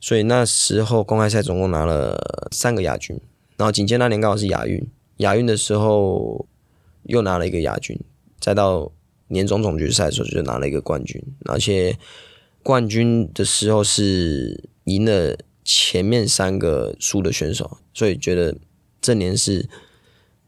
[0.00, 3.20] 所以那时候公开赛总共拿了三个亚军，
[3.56, 4.88] 然后紧接那年刚好是亚运，
[5.18, 6.46] 亚运的时候
[7.02, 7.98] 又拿了一个亚军，
[8.40, 8.90] 再到
[9.28, 11.98] 年终总决赛的时候就拿了一个冠军，而且
[12.62, 14.70] 冠军的时候是。
[14.84, 18.56] 赢了前面三个输的选手，所以觉得
[19.00, 19.68] 这年是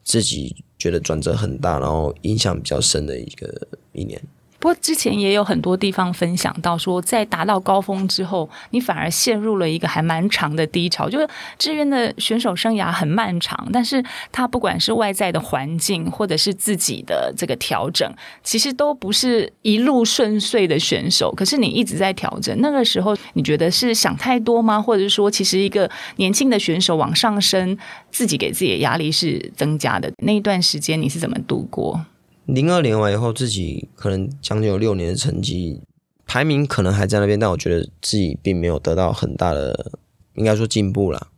[0.03, 4.21] 自己觉得转折很大，然后印象比较深的一个一年。
[4.65, 11.07] 不过之前也有很多地方分享到说，在达到高峰之后，你反而陷入了一个还蛮长的低潮。
[11.07, 18.11] 就是志愿的选手生涯很漫长，但是他不管是外在的环境，或者是自己的这个调整，
[18.43, 21.31] 其实都不是一路顺遂的选手。
[21.37, 24.81] 可是你一直在调整，那个时候你觉得是想太多吗？
[24.81, 27.77] 或者是说，其实一个年轻的选手往上升，
[28.11, 30.11] 自己给自己的压力是增加的？
[30.23, 32.07] 那一段时间你是怎么度过？
[32.47, 35.81] 零二年完以后，自己可能将近有六年的成绩
[36.27, 39.93] 排名可能还在那边，但我觉得自己并没有得到很大的，
[40.35, 41.29] 应该说进步了。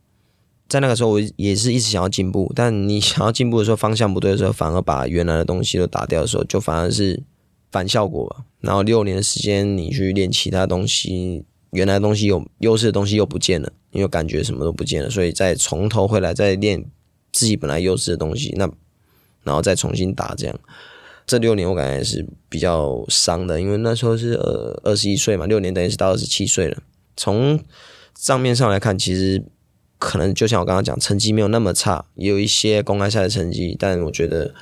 [0.67, 7.23] 在那个时候，我也是一直想要进步，但你想要进步的时候，方向不对的时候，反而把原来的东西都打掉的时候，就反而是
[7.71, 8.43] 反效果吧。
[8.59, 16.83] 然后六年的时间你去练其他东西，原来东西有优势的东西又不见了，因为感觉什么都不见了，所以再从头回来再练
[17.31, 18.69] 自己本来优势的东西，那
[19.43, 20.59] 然后再重新打这样。
[21.27, 26.81] 这六年我感觉是比较伤的，因为那时候是呃二十一岁嘛，六年等于是到二十七岁了。
[27.17, 27.59] 从
[28.13, 29.43] 账面上来看，其实
[29.99, 34.55] 可能就像我刚刚讲，成绩没有那么差，也有一些公开赛的成绩，但我觉得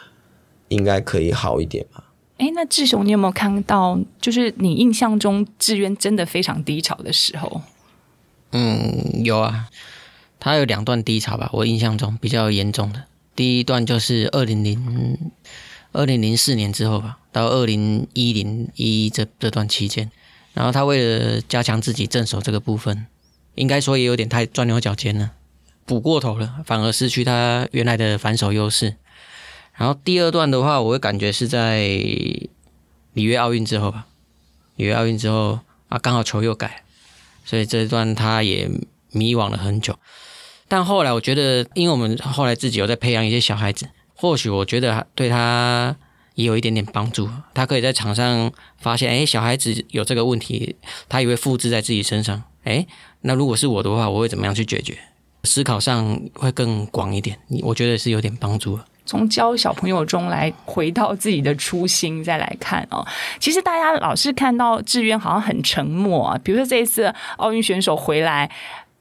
[0.69, 2.12] 应该可以好一点吧。
[2.38, 7.62] 哎，那志雄，你有没有看到，就是你印象中志渊真的非常低潮的时候？
[8.51, 9.69] 嗯，有啊，
[10.39, 13.04] 他有两段低潮吧，我印象中比较严重的。
[13.36, 15.32] 第一段就是二零零
[15.95, 20.12] 二零零四年之后吧，到二零一零一这这段期间，
[20.53, 23.08] 然后他为了加强自己正手这个部分，
[23.55, 25.31] 应该说也有点太钻牛角尖了，
[25.86, 28.97] 补过头了，反而失去他原来的反手优势。
[29.73, 34.05] 然后第二段的话，我会感觉是在里约奥运之后吧，
[34.75, 36.84] 里约奥运之后啊，刚好球又改，
[37.45, 38.69] 所以这一段他也
[39.12, 39.97] 迷惘了很久。
[40.67, 45.95] 但后来我觉得，因为我们后来自己有在培养一些小孩子，或许我觉得对他
[46.36, 47.30] 也有一点点帮助。
[47.54, 50.75] 他可以在场上发现，哎，小孩子有这个问题，
[51.08, 52.41] 他也会复制在自己身上。
[52.63, 52.88] 哎，
[53.21, 54.97] 那如果是我的话，我会怎么样去解决？
[55.43, 57.38] 思考上会更广一点。
[57.62, 58.80] 我觉得是有点帮助。
[59.06, 63.06] 从教小朋友中来回到自己的初心，再来看哦。
[63.39, 68.49] 其实大家老是看到志渊好像很沉默啊，比如说这一次奥运选手回来。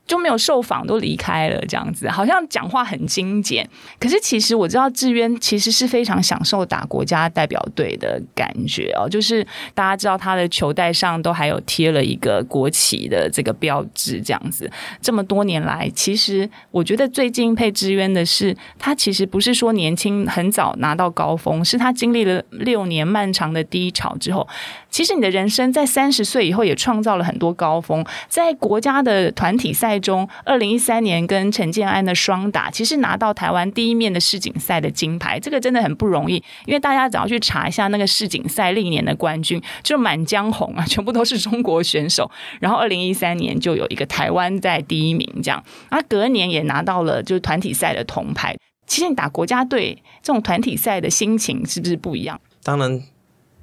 [0.07, 3.69] 就没有受访都离开了，这样子好像讲话很精简。
[3.99, 9.09] 可是其实我知道志渊其实是非常享受打国家代表队的感觉哦。
[9.09, 14.71] 就是大家知道他的球袋上都还有贴了一个国旗的这个标志，这样子。
[15.01, 24.47] 这么多年来，其实我觉得最敬佩志渊的是，他其实不是说年轻很早拿到高峰，是他经历了六年漫长的低潮之后，
[24.95, 29.99] 其实你的人生在三十岁以后也创造了很多高峰，在国家的团体赛。
[29.99, 36.35] 中，二零一三年跟陈建安的双打，其实拿到台湾第一面的世锦赛的金牌，这个真的很不容易。
[36.67, 42.31] 因为大家只要去查一下那个世锦赛历年的冠军，就满江红啊， 全部都是中国选手。
[42.61, 48.55] 然后二零一三年就有一个台湾在第一名，这样，啊，隔年也拿到了就是团体赛的铜牌。
[48.87, 52.39] 其实你打国家队这种团体赛的心情是不是不一样？
[52.63, 53.03] 当然，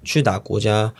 [0.03, 0.93] 去打国家。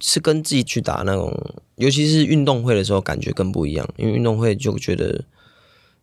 [0.00, 1.32] 是跟自己去打那种，
[1.76, 3.88] 尤其是运动会的时候，感觉更不一样。
[3.96, 5.24] 因为运动会就觉得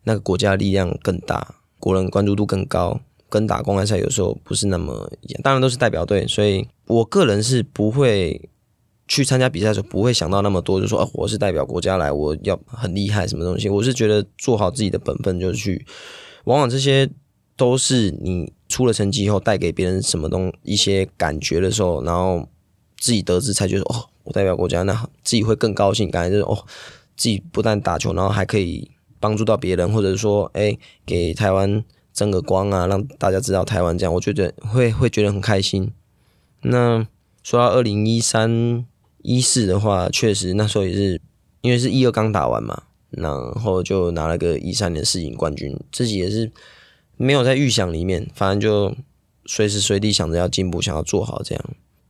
[0.04, 5.40] 那个国家力量更大，国人关注度更高，跟打公开赛有时候不是那么一样。
[5.42, 8.48] 当然都是代表队，所以我个人是不会
[9.08, 13.68] 去参加比赛的时候不会想到那么多，就说啊，我是代表国家来，我要很厉害什么东西。
[13.68, 15.84] 我是觉得做好自己的本分，就是去。
[16.44, 17.10] 往往这些
[17.56, 22.48] 都是你出了成绩以后带给别人什么东一些感觉的时候，然后。
[22.98, 26.66] 自己得知才觉得哦，我代表国家，那自己会更高兴，感觉就是哦，
[27.16, 31.82] 自己不但打球，然后还可以帮助到别人，或者说哎，给台湾
[32.12, 35.92] 争个光啊，让大家知道台湾这样，我觉得会会觉得很开心。
[36.62, 37.06] 那
[37.42, 38.84] 说到二零一三
[39.22, 41.20] 一四的话，确实那时候也是
[41.60, 46.50] 因为是一二刚打完嘛，然后就拿了个一三年世锦冠军，自己也是
[47.16, 48.96] 没有在预想里面，反正就
[49.46, 51.64] 随时随地想着要进步，想要做好这样。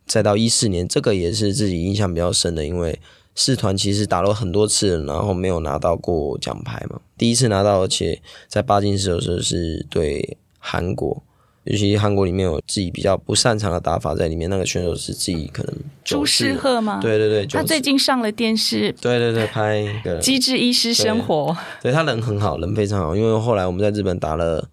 [0.09, 2.99] 再到一四年，这个也是自己印象比较深的，因为
[3.35, 6.99] 四团其实打了很多次，然后没有拿到过奖牌嘛。
[7.16, 11.23] 第一次拿到，而且在八进四的时候是对韩国，
[11.64, 16.99] 尤其韩国里面有自己比较不擅长的打法在里面，那个选手是自己可能朱世赫吗？
[17.01, 19.83] 对对对，他最近上了电视，对对对，拍
[20.21, 23.14] 《机智医师生活》，对他人很好，人非常好。
[23.14, 24.68] 因为后来我们在日本打了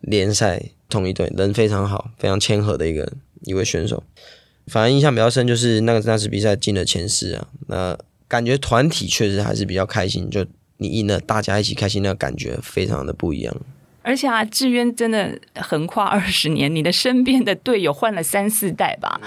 [0.00, 4.02] 联赛，同一队，人非常好，非常谦和的一个一位选手。
[4.70, 13.52] 反正印象比较深，就是那个那次比赛进了前四啊，那感觉团体确实还是比较开心，就你赢了，大家一起开心，那个感觉非常的不一样。
[14.02, 19.20] 而且啊，志渊真的横跨二十年，你的身边的队友换了三四代吧，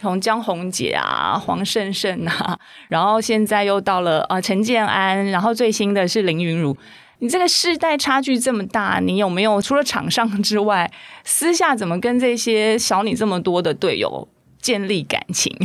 [0.00, 2.56] 从江宏杰啊、黄胜胜啊，
[2.88, 6.76] 然后现在又到了啊陈建安，然后最新的是林云儒，
[7.18, 10.88] 你这个世代差距这么大，你有没有除了场上之外，
[11.24, 14.28] 私下怎么跟这些小你这么多的队友？
[14.60, 15.56] 建立感情，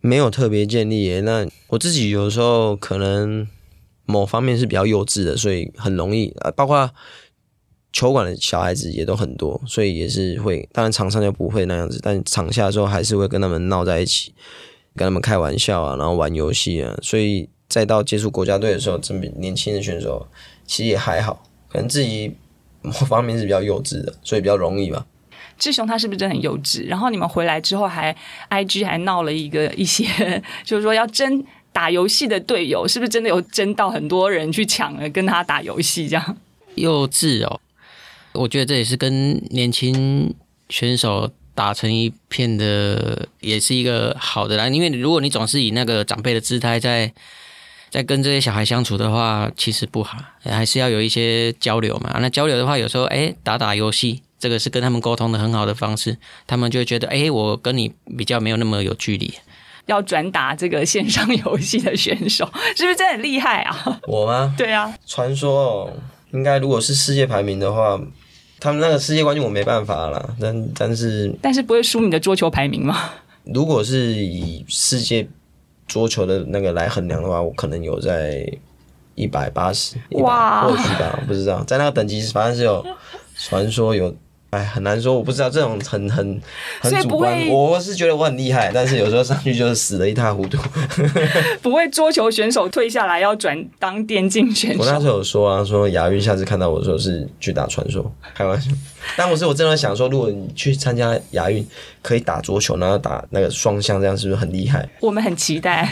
[0.00, 1.20] 没有特别建立。
[1.22, 3.46] 那我自己有时候可能
[4.04, 6.90] 某方面是比较幼稚的，所以很容易呃，包括
[7.92, 10.68] 球馆的小孩子也都很多，所以也是会。
[10.72, 14.32] 当然场上就不会那样子，但场下的时候还是会跟他们闹在一起，
[14.94, 16.96] 跟他们开玩笑啊，然后玩游戏啊。
[17.02, 20.28] 所以再到接触国家队的时候，这么年轻的选手
[20.66, 22.36] 其实也还好，可能自己
[22.82, 25.06] 某方面是比较幼稚的，所以比较容易吧。
[25.58, 26.86] 志雄他是不是真的很幼稚？
[26.86, 28.14] 然后你们回来之后还
[28.50, 30.04] IG 还闹了一个一些，
[30.64, 36.36] 就是说要争打游戏的队友，是不是真的有争到很多人去抢了跟他打游戏这样？
[36.76, 37.60] 幼稚哦，
[38.32, 40.34] 我觉得这也是跟年轻
[40.68, 44.68] 选手打成一片的，也是一个好的啦。
[44.68, 47.10] 因为如果你总是以那个长辈的姿态在
[47.88, 52.18] 在跟这些小孩相处的话，其实不好，还是要有一些交流嘛。
[52.20, 59.34] 那交流的话，有时候哎打打游戏，这个是跟他们沟通的很好的方式，他们就会觉得哎我跟你比较没有那么有距离。
[59.86, 64.00] 要转打这个线上游戏的选手， 是不是真的很厉害啊？
[64.08, 64.52] 我吗？
[64.58, 65.92] 对啊，传说哦，
[66.32, 67.96] 应该如果是世界排名的话，
[68.58, 70.34] 他们那个世界冠军我没办法啦。
[70.40, 73.10] 但但是但是不会输你的桌球排名吗？
[73.44, 75.28] 如果是以世界
[75.86, 78.44] 桌球的那个来衡量的话，我可能有在
[79.14, 82.84] 一百八十，哇或许吧，不知道，在那个等级反正是有
[83.36, 84.12] 传说有。
[84.50, 86.40] 哎，很难说，我不知道这种很很
[86.80, 87.36] 很所以不主观。
[87.36, 90.56] 会我是觉得我很厉害，但是有时候上去就是死的一塌糊涂。
[91.60, 94.80] 不会桌球选手退下来要转当电竞选手？
[94.80, 98.70] 我那时候有说啊，说亚运下次看到我的时候是去打传说，开玩笑。
[99.16, 101.66] 但我是我真的想说，如果你去参加亚运，
[102.06, 104.88] 可以打桌球，然后打那个双向，这样是不是很厉害？
[105.00, 105.88] 我们很期待。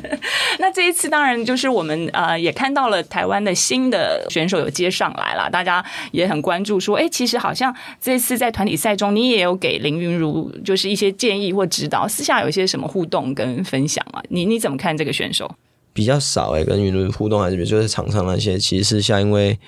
[0.58, 14.22] 那这一次当然就是我们呃也看到了台湾的新的选手有接上来了，大家也很关注说，哎，其实好像这次在团体赛中，你也有给林云如就是一些建议或指导，私下有一些什么互动跟分享啊？
[14.30, 15.50] 你你怎么看这个选手？
[15.92, 19.58] 比较少哎、跟云如互动还是比如就是场上那些，其实是像因为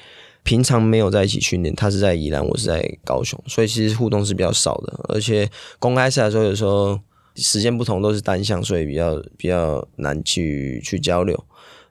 [0.43, 5.01] 平常没有在一起训练，他是在宜兰，我是在高雄，所以其实互动是比较少的。
[5.09, 6.99] 而且公开赛的时候，有时候
[7.37, 11.45] 时间不同，都是单项，所以比较比较难去去交流。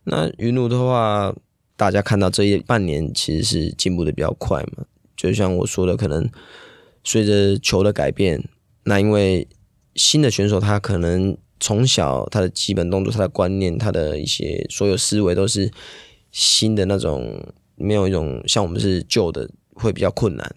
[0.03, 1.33] 那云奴的话，
[1.77, 4.85] 大家看到这一半年其实是进步的比较快嘛，
[5.15, 6.29] 就像我说的，可能
[7.03, 8.43] 随着球的改变，
[8.83, 9.47] 那因为
[9.95, 15.71] 新的选手他可能从小他的基本动作、他的观念、他的一些所有思维都是
[16.31, 20.55] 新的那种，没有一种像我们是旧的，会比较困难。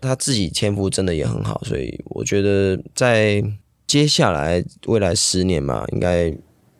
[0.00, 3.42] 他自己天赋真的也很好，所以我觉得在
[3.86, 6.32] 接下来未来十年嘛，应该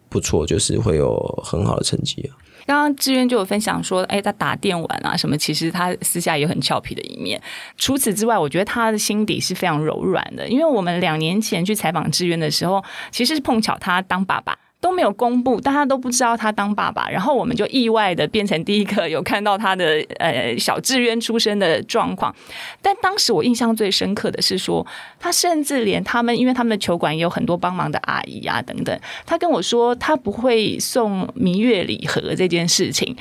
[0.08, 2.36] 不错，就是会有很好的成绩啊。
[2.66, 7.40] 刚刚志渊就有分享说，哎，他打电玩啊什么，其实他私下也很俏皮的一面。
[7.76, 10.46] 除此之外，我觉得他的心底是非常柔软的。
[10.46, 14.56] 因为我们两年前去采访志渊的时候，其实是碰巧他当爸爸。
[14.80, 22.34] 都没有公布，大家都不知道他当爸爸，然后我们就意外的变成第一个有看到他的呃小志渊出生的状况。
[22.80, 24.86] 但当时我印象最深刻的是说，
[25.18, 33.16] 他甚至连他们，因为他们的球馆也有很多帮忙的阿姨啊等等，他跟我说他不会送蜜月礼盒这件事情。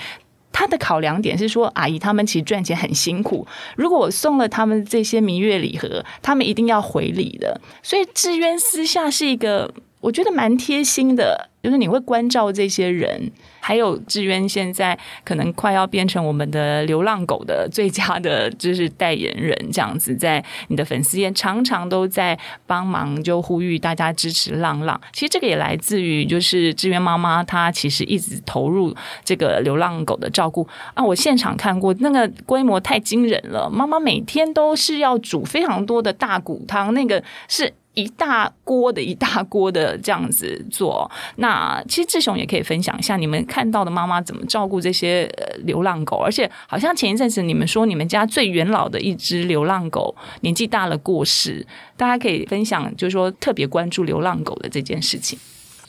[0.53, 3.45] 他的考量点是说，阿姨他们其实赚钱很辛苦，
[3.75, 7.61] 如果我送了他们这些蜜月礼盒，他们一定要回礼的。
[7.83, 13.31] 所以志渊私下是一个我觉得蛮贴心的，就是你会关照这些人。
[13.59, 25.01] 还有志渊现在可能快要变成我们的流浪狗的最佳的，就是代言人这样子，在你的粉丝页常常都在帮忙，就呼吁大家支持浪浪。
[25.11, 28.95] 其实这个也来自于就是志渊妈妈，她其实一直投入
[29.25, 31.03] 这个流浪狗的照顾啊。
[31.03, 37.73] 我现场看过，那个规模太惊人了，妈妈每天都是要煮非常多的大骨汤，那个是。
[37.97, 45.27] 一大锅的一大锅的这样子做，那其实志雄也可以分享一下你们看到的妈妈怎么照顾这些
[45.63, 51.65] 流浪狗，而且好像前一阵子你们说你们家最元老的一只流浪狗年纪大了过世，
[51.97, 55.39] 大家可以分享，就是说特别关注流浪狗的这件事情。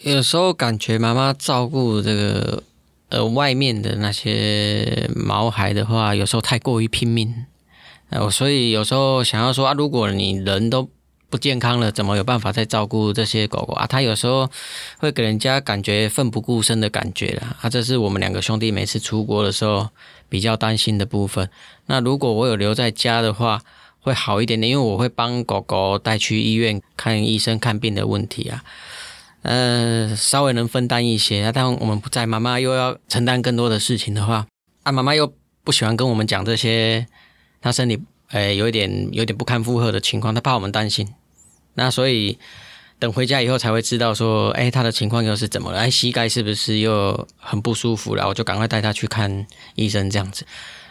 [0.01, 2.63] 有时候感觉妈妈照顾这个
[3.11, 7.45] 呃外面的那些毛孩的话，有时候太过于拼命。
[8.11, 10.89] 呃，所以有时候想要说啊，如果你人都
[11.31, 13.87] 不健康了，怎么有办法再照顾这些狗狗啊？
[13.87, 14.51] 他有时候
[14.99, 17.57] 会给人家感觉奋不顾身的感觉啦。
[17.61, 19.91] 啊，这是我们两个兄弟每次出国的时候
[20.29, 21.51] 比较担心的部分。
[21.87, 23.61] 那如果我有留在家的话，
[24.01, 28.65] 会好一点点，因为我会帮狗狗带去医院看医生看病的问题啊。
[29.43, 31.45] 呃，稍微能分担一些。
[31.45, 34.47] 啊，但我们不在，妈妈又要承担更多的事情的话，
[34.83, 35.31] 啊，妈妈又
[35.63, 37.07] 不喜欢跟我们讲这些，
[37.61, 38.01] 她身体
[38.31, 41.07] 诶有一点有点不堪负荷的情况，她怕我们担心。
[41.79, 42.37] 那所以
[42.99, 45.79] 等回家以后才会知道说，哎，他的情况又是怎么了？
[45.79, 48.27] 哎，膝盖是不是又很不舒服了？
[48.27, 50.45] 我就赶快带他去看医生，这样子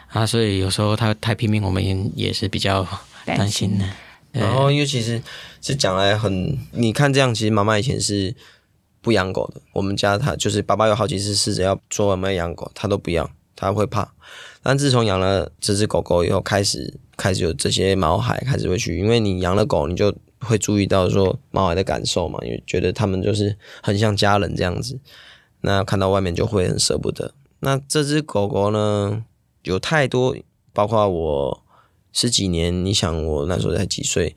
[0.08, 0.24] 啊。
[0.24, 2.86] 所以有时候他太拼命，我们也是比较
[3.26, 3.84] 担心的。
[4.32, 5.22] 然后因为其实
[5.60, 8.34] 是讲来很，你看这样，其实妈妈以前是
[9.02, 9.60] 不养狗的。
[9.74, 14.10] 我们家他就是爸爸有好几次试着要说我们要养狗，他都不要，他会怕。
[14.62, 24.98] 但自从养了这只狗狗以后，开始开始有这些毛孩开始会去，因为你养了狗，你就会注意到说毛孩的感受嘛，因为觉得他们就是很像家人这样子。
[25.60, 27.34] 那看到外面就会很舍不得。
[27.60, 29.24] 那这只狗狗呢，
[29.64, 30.36] 有太多，
[30.72, 31.64] 包括我
[32.12, 34.36] 十几年，你想我那时候才几岁，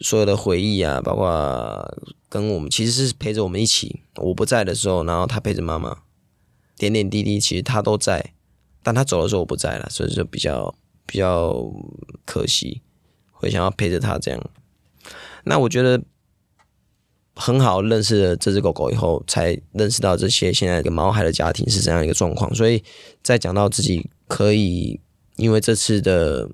[0.00, 1.96] 所有的回忆啊，包括
[2.28, 6.02] 跟我们其实是陪着我们一起，我不在的时候，然后它陪着妈妈，
[6.76, 8.34] 点点滴滴其实它都在，
[8.82, 10.74] 但它走的时候我不在了，所以就比较
[11.06, 11.72] 比较
[12.26, 12.82] 可惜，
[13.32, 14.50] 会想要陪着它这样。
[15.46, 16.02] 那我觉得。
[17.38, 22.52] 很好认识了这只狗狗以后，才认识到这些现在一个毛孩的家庭是怎样一个状况。
[22.54, 22.82] 所以
[23.22, 24.98] 在讲到自己可以
[25.36, 26.48] 因为这次的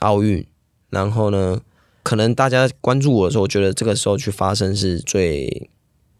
[0.00, 0.46] 奥运，
[0.90, 1.62] 然后呢，
[2.02, 5.70] 可能大家关注我的时候，我觉得这个时候去发声是最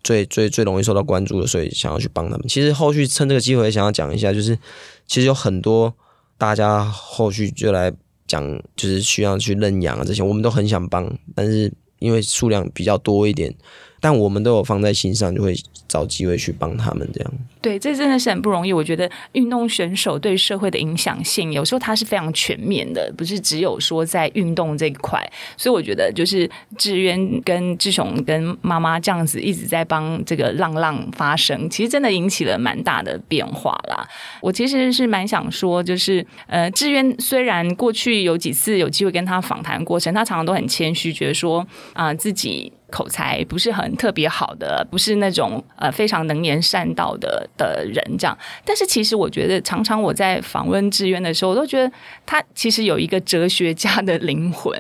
[0.02, 2.48] 最最最容易受到关注的，所以想要去帮他们。
[2.48, 4.58] 其实后续趁这个机会想要讲一下，就是
[5.06, 5.94] 其实有很多
[6.38, 7.92] 大家后续就来
[8.26, 8.42] 讲，
[8.74, 13.54] 就是需要去认养啊这些，我们都很想帮，但是因为数量比较多一点。
[14.00, 15.54] 但我们都有放在心上，就会
[15.88, 17.32] 找机会去帮他们这样。
[17.60, 18.72] 对，这真的是很不容易。
[18.72, 25.20] 我觉得运动选手对社会的影响性，有时候它是非常全面的，不是只有说在运动这一块。
[25.56, 34.06] 所以我觉得，就是志渊跟志雄跟妈妈这样子一直在帮这个浪浪发声，其实真的引起了蛮大的变化啦。
[34.40, 42.72] 我其实是蛮想说，就是呃，志渊虽然过去有几次有机会跟他访谈过程，他常常都很谦虚，觉得说啊自己。
[42.90, 48.36] 口才不是很特别好的，不是那种呃非常能言善道的的人这样。
[48.64, 51.90] 但是其实我觉得，常常我在访问志渊的时候，我都觉得
[52.24, 54.72] 他其实有一个哲学家的灵魂。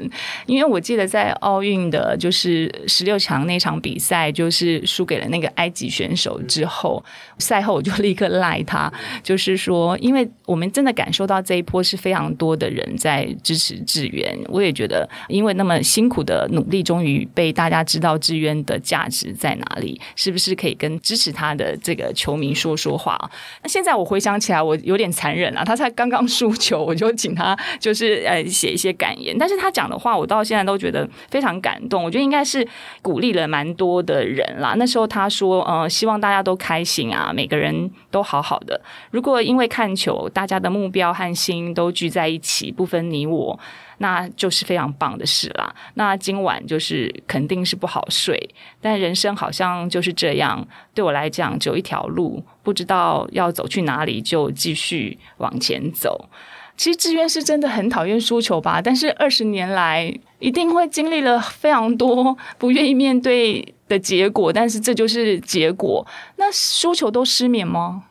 [0.46, 7.04] 因为我记得在奥运的就是十六强那场比赛，就是输给了那个埃及选手之后，
[7.38, 8.92] 赛后我就立刻赖他，
[9.22, 14.38] 就是说，因为我们真的感受到这一波是非常多的人在支持志渊。
[14.48, 17.84] 我也觉得，因为那么辛苦的努力，终于被大家。
[17.96, 19.98] 知道志渊的价值在哪里？
[20.16, 23.18] 是不是可以跟支持他的这个球迷说说话？
[23.62, 25.64] 那现在我回想起来，我有点残忍啊！
[25.64, 29.34] 他才刚刚输球，我就请他就是呃写一些感言。
[29.38, 32.04] 但是他讲的话，我到现在都觉得非常感动。
[32.04, 32.68] 我觉得应该是
[33.00, 34.74] 鼓励了蛮多的人啦。
[34.76, 38.78] 那时候他说：“呃，希望大家都开心啊，每个人都好好的。
[39.10, 43.58] 如果因为看球，大家的目标和心都聚在一起，不分你我。”
[43.98, 45.74] 那就是非常棒的事啦。
[45.94, 50.66] 那今晚就是肯定是不好睡，但人生好像就是这样。
[50.94, 56.28] 对我来讲，只有一条路，不知道要走去哪里，就继续往前走。
[56.76, 66.06] 其实志愿是真的很讨厌输球吧，但是二十年来一定会经历了非常多不愿意面对的结果，但是这就是结果。
[66.36, 68.04] 那输球都失眠吗？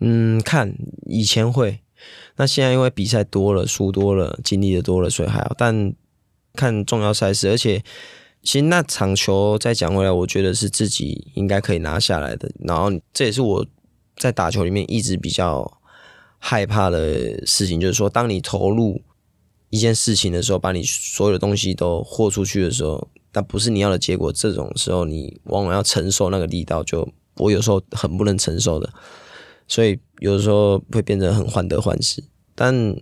[0.00, 0.74] 嗯，看
[1.06, 1.78] 以前会。
[2.36, 5.54] 那现在因为比赛多了，输多了，经历的多了，所以还好。
[5.56, 5.94] 但
[6.54, 7.82] 看重要赛事，而且
[8.42, 12.50] 其实那场球再讲回来，我觉得是自己应该可以拿下来的。
[12.60, 13.66] 然后这也是我
[14.16, 15.80] 在打球里面一直比较
[16.38, 19.00] 害怕的事情，就是说，当你投入
[19.70, 28.92] 一件事情的时候，把你所有的东西都豁出去的时候，但不是你要的结果，这种时候你往往要承受那个力道，就我有时候很不能承受的。
[29.66, 32.22] 所以有的时候会变得很患得患失，
[32.54, 32.94] 但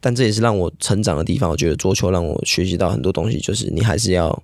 [0.00, 1.48] 但这也是让我成长的地方。
[1.48, 4.42] 我觉得桌球让我学习到很多东西，就是你还是要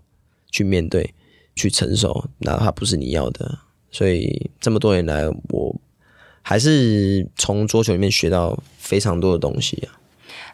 [0.50, 1.12] 去面对、
[1.56, 3.58] 去承受，哪怕不是你要的。
[3.90, 5.80] 所以这么多年来，我
[6.42, 9.98] 还是从桌球里面学到非常多的东西啊。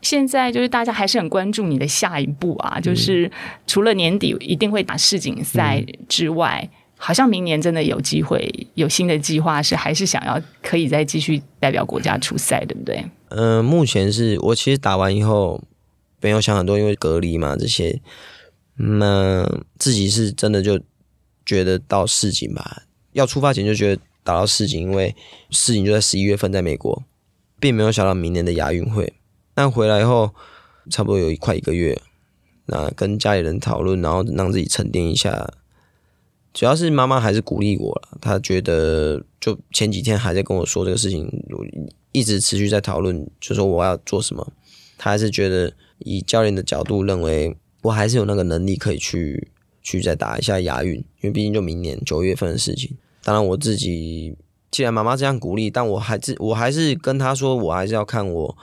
[0.01, 3.31] 现在就是大家还是很关注你的下一步啊，就是
[3.67, 6.71] 除了年底一定会打世锦赛之外。
[6.99, 13.05] 好像明年真的有机会有新的计划，是还是想要可以再继续代表国家出赛，对不对？
[13.29, 15.63] 嗯，目前是我其实打完以后
[16.23, 18.01] 没有想很多，因为隔离嘛这些，
[18.77, 19.47] 那
[19.79, 20.81] 自己是真的就
[21.45, 25.15] 觉得到世锦吧，要出发前就觉得打到世锦，因为
[25.51, 27.05] 世锦就在十一月份在美国，
[27.61, 29.13] 并没有想到明年的亚运会。
[29.55, 30.35] 但回来以后
[30.91, 32.01] 差不多有一快一个月，
[32.65, 35.47] 那跟家里人讨论，然后让自己沉淀一下。
[36.57, 41.31] 主要是妈妈还是鼓励我了，她觉得就前几天还在跟我说这个事情，
[42.13, 44.55] 一直持续在讨论，就说我要做什么。
[44.97, 49.53] 她还是觉得以教练的角度认为，我还是有那个能力可以去
[49.83, 52.97] 去再打一下亚运，因为毕竟就明年九月份的事情。
[53.23, 54.35] 当然我自己
[54.71, 58.57] 既然妈妈这样鼓励，但我还是我还是跟她说，我还是要看我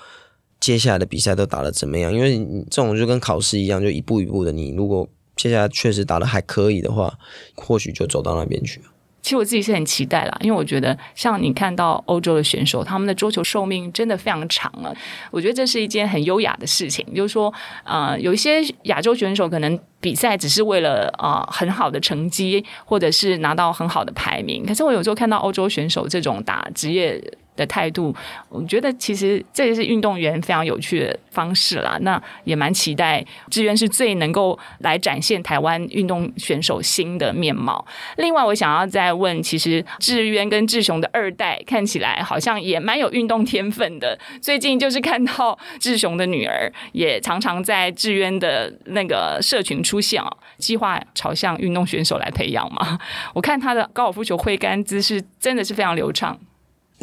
[0.60, 4.52] 接下来的比赛都打得怎么样，因为你这种就跟考试一样，就一步一步的。
[4.52, 7.18] 你如果接下来确实打的还可以的话，
[7.56, 8.82] 或许就走到那边去。
[9.22, 14.94] 其实我自己是很期待啦，因为我觉得像你看到欧洲的选手，他们的桌球寿命真的非常长了。
[15.32, 17.54] 我觉得这是一件很优雅的事情，就是说，
[17.86, 24.66] 呃，有一些亚洲选手可能比赛只是为了啊很好的成绩，或者是拿到很好的排名。
[24.66, 27.24] 可是我有时候看到欧洲选手这种打职业。
[27.56, 28.16] 的态度，
[28.50, 31.98] 我觉得其实这也是运动员非常有趣的方式啦。
[32.02, 37.86] 那也蛮期待志渊是最能够来展现台湾运动选手新的面貌。
[38.18, 44.18] 另外，我想要再问，其实志渊跟志雄的二代看起来好像也蛮有运动天分的。
[44.42, 52.98] 最近就是看到志雄的女儿也常常在志渊的那个社群出现哦，计划朝向运动选手来培养嘛。
[53.34, 56.38] 我看他的高尔夫球挥杆姿势真的是非常流畅。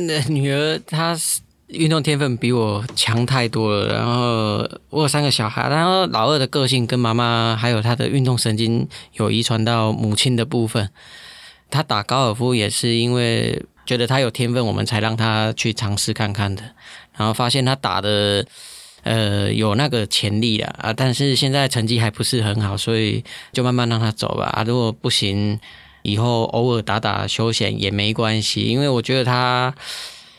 [0.07, 1.16] 那女儿她
[1.68, 10.90] 运动天分比我强太多了，然后我有三个小孩，然后老二的个性跟妈妈还有他的运动神经有遗传到母亲的部分。
[11.70, 16.62] 他打高尔夫也是因为觉得他有天分，我们才让他去尝试看看的。
[17.16, 18.44] 然后发现他打的
[19.05, 23.22] 呃有那个潜力了啊，但是现在成绩还不是很好，所以
[23.53, 24.46] 就慢慢让他走吧。
[24.46, 25.61] 啊，如果不行。
[26.03, 29.74] 以后偶尔打打休闲也没关系，因为我觉得他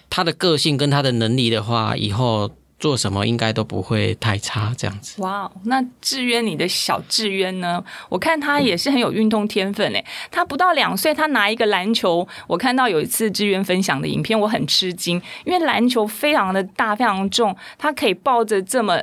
[0.10, 2.50] 他的个性跟他的能力的话，以后
[2.80, 4.74] 做什么应该都不会太差。
[4.78, 5.22] 这样子。
[5.22, 7.84] 哇，那志渊，你的小志渊呢？
[8.10, 10.04] 我看他也是很有运动天分诶。
[10.32, 19.00] 他不到两岁，他拿一个篮球，我看到有一次志渊分享的影片，我很吃惊，因为篮球非常的大，非常重，他可以抱着这么。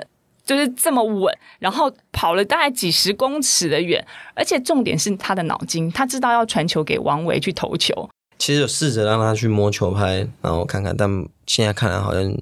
[0.48, 4.02] 就是这么稳，然后跑了大概几十公尺的远，
[4.34, 8.08] 而且重点是他的脑筋，他知道要传球给王维去投球。
[8.38, 11.06] 其实有试着让他去摸球拍，然后看看，但
[11.46, 12.34] 现在看来好像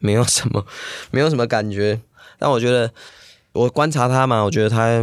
[0.00, 0.66] 没有什么，
[1.10, 1.98] 没有什么感觉。
[2.38, 2.92] 但我觉得
[3.52, 5.02] 我观察他嘛，我觉得他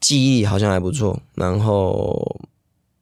[0.00, 2.40] 记忆好像还不错，然后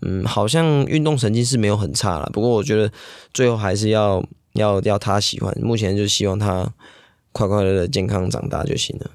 [0.03, 2.29] 嗯，好像运动神经是没有很差了。
[2.31, 2.93] 不过我觉得
[3.33, 4.23] 最后还是要
[4.53, 6.71] 要要他喜欢，目前就希望他。
[7.37, 9.11] 快快乐乐、健康长大就行了。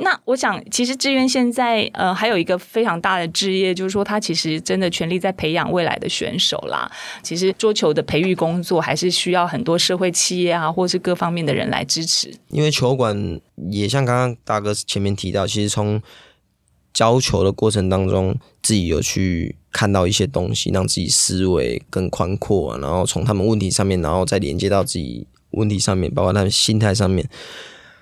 [0.00, 6.90] 那我想，其实志愿现在呃还有一个非常大的志业，就是说他其实真的全力在培养未来的选手啦。
[7.22, 12.30] 其实桌球的培育工作还是需要很多社会企业啊，或是各方面的人来支持。
[12.50, 16.02] 因为球馆也像刚刚大哥前面提到，其实从
[16.92, 25.26] 教球的过程当中，自己有去看到一些东西，让自己思维更宽阔，然后从他们问题上面，然后再连接到自己。
[25.52, 27.28] 问题上面，包括他们心态上面，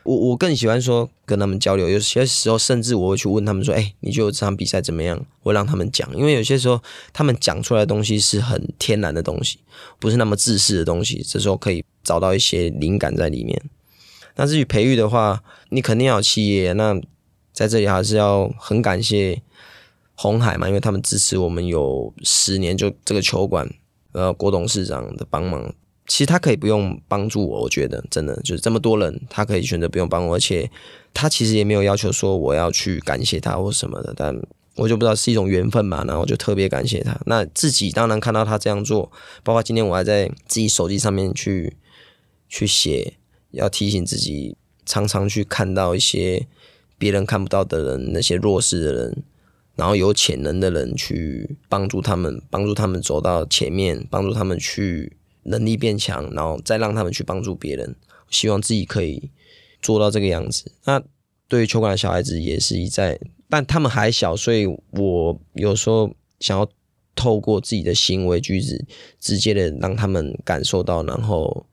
[0.02, 1.88] 我我更喜欢说跟他们交流。
[1.88, 6.82] 有些时候，甚至我会去问他们说：“哎，你觉得这场比赛怎么样？”我让他们讲，因为有些时候
[7.12, 9.58] 他们讲出来的东西是很天然的东西，
[9.98, 11.22] 不是那么自私的东西。
[11.26, 13.60] 这时候可以找到一些灵感在里面。
[14.36, 16.72] 那至于培育的话，你肯定要有企业。
[16.72, 16.98] 那
[17.52, 19.42] 在这里还是要很感谢
[20.14, 23.68] 红海嘛，因为他们支持我们有十年，就这个球馆，
[24.12, 25.74] 呃，郭董事长的帮忙。
[26.10, 30.68] 其实他可以不用帮助我，我觉得真的就是这么多人，他可以选择不用帮我，而且
[31.14, 34.36] 他其实也没有要求说我要去感谢他或什么的，但
[34.74, 37.16] 我就不知道是一种缘分嘛，然后我就特别感谢他。
[37.26, 39.12] 那自己当然看到他这样做，
[39.44, 41.76] 包括今天我还在自己手机上面去
[42.48, 43.14] 去写，
[43.52, 46.48] 要提醒自己常常去看到一些
[46.98, 49.22] 别人看不到的人，那些弱势的人，
[49.76, 55.12] 然后有潜能的人去帮助他们，帮助他们走到前面，帮助他们去。
[55.50, 57.94] 能力变强，然后再让他们去帮助别人，
[58.30, 59.30] 希望自己可以
[59.82, 60.72] 做到这个样子。
[60.84, 61.02] 那
[61.48, 66.66] 对于球馆的小孩子也是一再，但他们还小，所以我有时候想要
[67.16, 68.86] 透过自己的行为举止，
[69.18, 71.66] 直接的让他们感受到，然后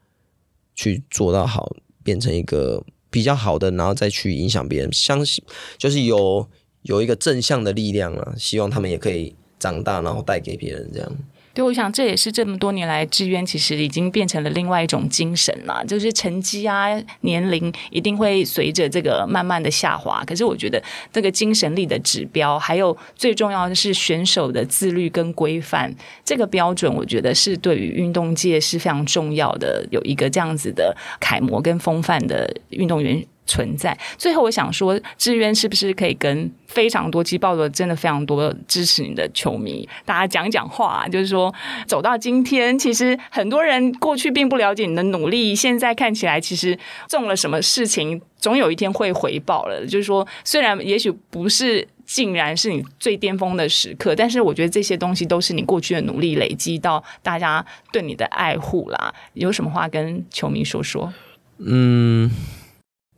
[0.75, 4.91] 去做到好，变成一个比较好的，然后再去影响别人。
[4.91, 5.43] 相信
[5.77, 6.47] 就是有
[6.81, 11.17] 有一个正向的力量啊，希望他们也可以长大，然后带给别人这样。
[11.57, 16.85] 对，我想这也是这么多年来志愿其实已经变成了另外一种精神了，就是成绩啊、
[17.21, 20.23] 年龄一定会随着这个慢慢的下滑。
[20.27, 20.79] 可是我觉得
[21.11, 25.91] 这个精神力的指标，还有最重要的是选手的自律跟规范，
[26.23, 33.25] 这个标准，我觉得是对于运动界是非常重要的，有一个这样子的楷模跟风范的运动员。
[33.47, 33.97] 存在。
[34.17, 41.07] 最后，我想说，志愿是不是可以跟非常多、击爆的真的非常多支持你的球迷，大家讲讲话？
[41.07, 41.53] 就是说，
[41.87, 46.77] 走到今天，其实很多人过去并不了解你的努力，现在看起来，其实
[47.07, 49.85] 中了什么事情，总有一天会回报了。
[49.85, 59.13] 就是说，虽然也许不是竟然是你最巅峰的时刻，但是我觉得这些东西都是你过去的努力累积到大家对你的爱护啦。
[59.33, 61.13] 有什么话跟球迷说说？
[61.59, 62.29] 嗯。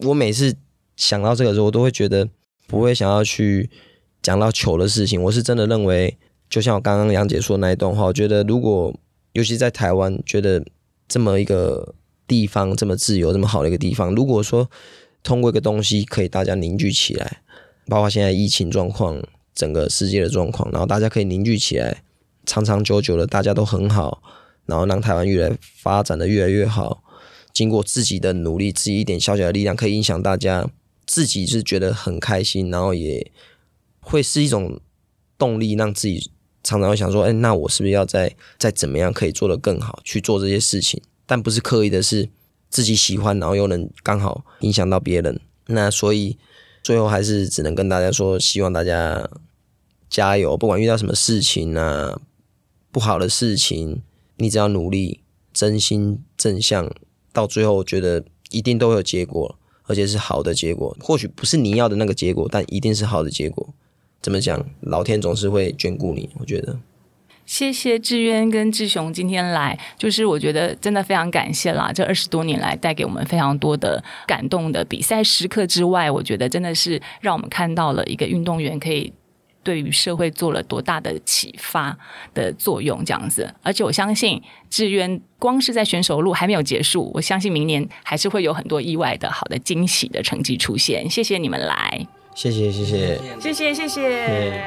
[0.06, 0.56] 我每次
[0.96, 2.28] 想到这个时候，我都会觉得
[2.68, 3.70] 不会想要去
[4.22, 5.22] 讲到球的事情。
[5.22, 6.18] 我是真的认为
[6.50, 8.94] 就像我刚刚杨姐说的那一段话，我觉得如果
[9.34, 10.64] 尤其在台湾，觉得
[11.08, 11.96] 这么一个
[12.26, 14.70] 地方这么自由、这么好的一个地方，如果说
[15.22, 17.42] 通过一个东西可以大家凝聚起来，
[17.88, 19.22] 包括现在疫情状况、
[19.54, 22.04] 整个世界的状况，然后大家可以凝聚起来，
[22.46, 24.24] 长长久久的大家都很好，
[24.66, 27.04] 然后让台湾越来发展的越来越好。
[27.60, 30.66] 经过自己的努力，自己一点小小的力量，可以影响大家，
[31.06, 33.30] 自己是觉得很开心，然后也
[34.00, 34.80] 会是一种
[35.38, 36.32] 动力，让自己
[36.64, 41.02] 常常会想说，哎，那我是不是要再再怎么样可以做得更好，去做这些事情？
[41.26, 42.30] 但不是刻意的，是
[42.70, 45.42] 自己喜欢，然后又能刚好影响到别人。
[45.66, 46.38] 那所以
[46.82, 49.30] 最后还是只能跟大家说，希望大家
[50.10, 52.22] 加油，不管遇到什么事情啊，
[52.90, 54.02] 不好的事情，
[54.38, 55.20] 你只要努力，
[55.52, 56.90] 真心正向。
[57.40, 58.22] 到最后，我觉得
[58.52, 60.96] 一定都会有结果，而且是好的结果。
[61.00, 63.74] 或许不是你要的那个结果，但一定是好的结果。
[64.22, 64.66] 怎么讲？
[64.82, 66.30] 老天总是会眷顾你。
[66.38, 66.78] 我觉得，
[67.46, 71.94] 谢谢志渊跟志雄今天来，就是我觉得真的非常感谢啦。
[71.94, 79.14] 这二十多年来带给我们非常多的感动的比赛时刻之外，我觉得真的是让我们看到了一个运动员可以。
[79.70, 81.96] 对于社会做了多大的启发
[82.34, 91.08] 的作用，这样子，而且我相信志愿光是在选手路还没有结束，我相信明年还是会有很多意外的好的惊喜的成绩出现。
[91.08, 94.64] 谢谢你们来，谢谢谢谢谢谢谢谢，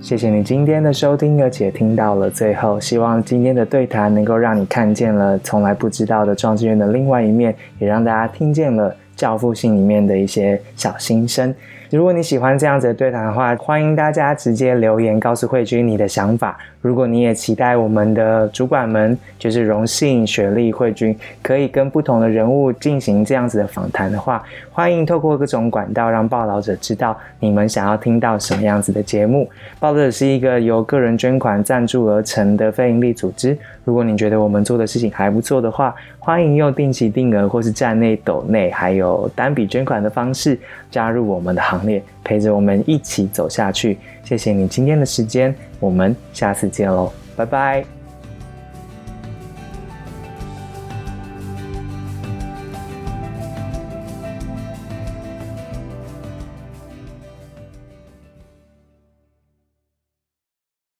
[0.00, 8.96] 谢谢你今天的收听，而且听到了最后，希望今天的对谈能够让你看见了从来不知道的庄志渊的另外一面，也让大家听见了。
[9.16, 11.52] 教父信里面的一些小心声。
[11.90, 16.58] 如果你喜欢这样子的对谈的话，欢迎大家直接留言告诉慧君你的想法。
[16.82, 24.42] 如果你也期待我们的主管们，就是荣幸、雪莉、慧君，可以跟不同的人物进行这样子的访谈的话，
[24.72, 29.48] 欢迎透过各种管道让报道者知道你们想要听到什么样子的节目。
[29.78, 33.56] 报道者是一个由个人捐款赞助而成的非营利组织。
[33.86, 40.58] 如果你觉得我们做的事情还不错的话，欢迎用定期定额或是站内抖内，还有单笔捐款的方式
[40.90, 43.96] 加入我们的行列，陪着我们一起走下去。
[44.24, 47.95] 谢谢你今天的时间，我们下次见喽，拜拜。